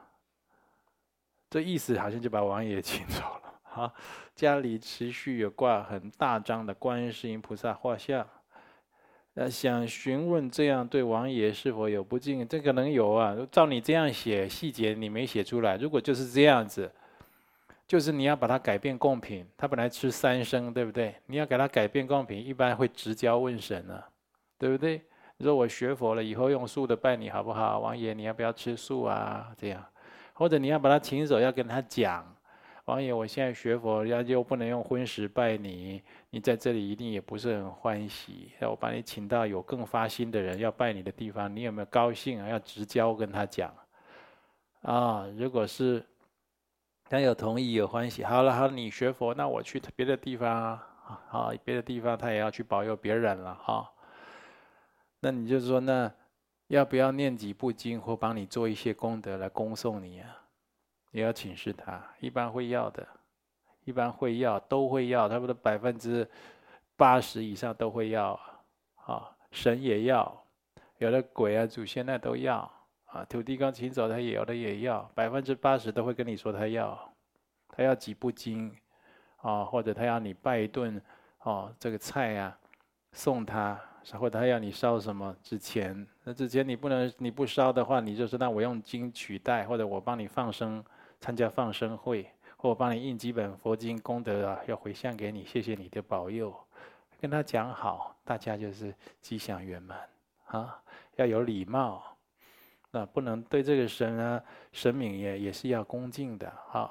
[1.51, 3.83] 这意思好像就把王爷 请走了。
[3.83, 3.95] 啊，
[4.37, 8.27] 家里持续有挂很大张的观世音菩萨画像。
[9.35, 12.47] 呃，想询问这样对王爷是否有不敬？
[12.47, 13.37] 这个能有啊？
[13.51, 15.77] 照你这样写细节，你没写出来。
[15.77, 16.91] 如果就是这样子，
[17.87, 19.47] 就是你要把它改变贡品。
[19.57, 21.15] 他本来吃三牲，对不对？
[21.27, 24.05] 你要给他改变贡品，一般会直交问神啊，
[24.59, 25.01] 对不对？
[25.37, 27.79] 你说我学佛了以后用素的拜你好不好？
[27.79, 29.53] 王爷你要不要吃素啊？
[29.57, 29.83] 这样，
[30.35, 32.27] 或者你要把他请走，要跟他讲，
[32.91, 38.51] 王爷我现在学佛，要又不能用荤食拜你，你在这里一定也不是很欢喜。
[38.59, 42.49] 要我把你请到有更发心的人要拜你的地方，你有没有高兴啊？
[42.49, 43.73] 要直交跟他讲
[44.83, 45.25] 啊。
[45.37, 46.05] 如果是
[47.09, 50.89] 他有同意有欢喜，好了好，你学佛，那我去别的地方啊，
[51.29, 53.89] 好，别的地方他也要去保佑别人了哈。
[55.21, 56.13] 那你就说，那
[56.67, 60.40] 要不要念几部经或帮你做一些功德来恭送你啊？
[61.11, 63.07] 也要请示他，一般会要的，
[63.85, 66.29] 一般会要，都会要，差不多百分之
[66.97, 68.39] 八十以上都会要
[69.07, 69.31] 啊。
[69.51, 70.45] 神也要，
[70.99, 72.71] 有的鬼啊、祖先那都要
[73.07, 73.25] 啊。
[73.25, 77.13] 土地公请走，他也有的也要，百分之八十都会跟你说他要，
[77.69, 78.75] 他要几部经
[79.39, 81.01] 啊，或者他要你拜一顿
[81.43, 82.59] 哦，这个菜啊，
[83.13, 83.81] 送他。
[84.19, 90.83] 或者他要你烧什么纸钱，那纸钱你不能你不烧的话，你就说那我用经取代，或者我帮你放生，
[91.21, 96.55] 参加放生会，或我帮你印几本佛经功德啊，要回向给你，谢谢你的保佑，
[97.21, 100.09] 跟他讲好，大家就是吉祥圆满
[100.47, 100.83] 啊，
[101.17, 102.17] 要有礼貌，
[102.91, 104.43] 那不能对这个神啊
[104.73, 106.91] 神明也也是要恭敬的啊，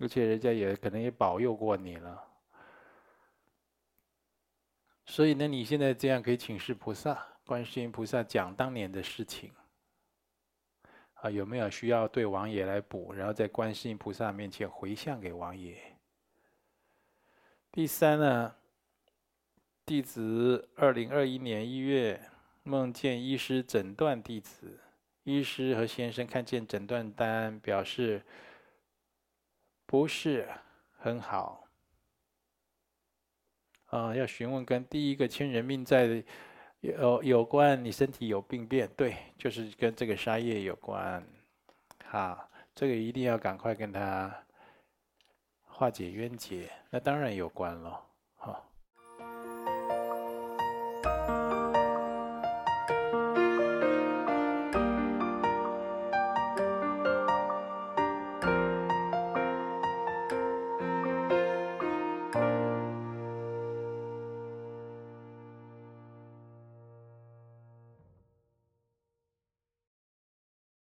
[0.00, 2.24] 而且人家也可能也保佑过你了。
[5.06, 9.52] 所以呢，你现在这样可以请示菩萨、观世音菩萨讲当年的事情，
[11.24, 15.74] 啊，有没有需要对王爷来补，然后在观世音菩萨面前回向给王爷。
[17.72, 18.54] 第三呢，
[19.86, 22.20] 弟子二零二一年一月
[22.62, 24.78] 梦见医师诊断弟子，
[25.22, 28.22] 医师和先生看见诊断单，表示
[29.86, 30.46] 不是
[30.98, 31.66] 很好。
[33.86, 36.22] 啊，要询问跟第一个亲人命在
[36.84, 41.24] 有有关，你身体有病变，对，就是跟这个沙业有关。
[42.04, 44.30] 好，这个一定要赶快跟他
[45.64, 48.00] 化解冤结，那当然有关了。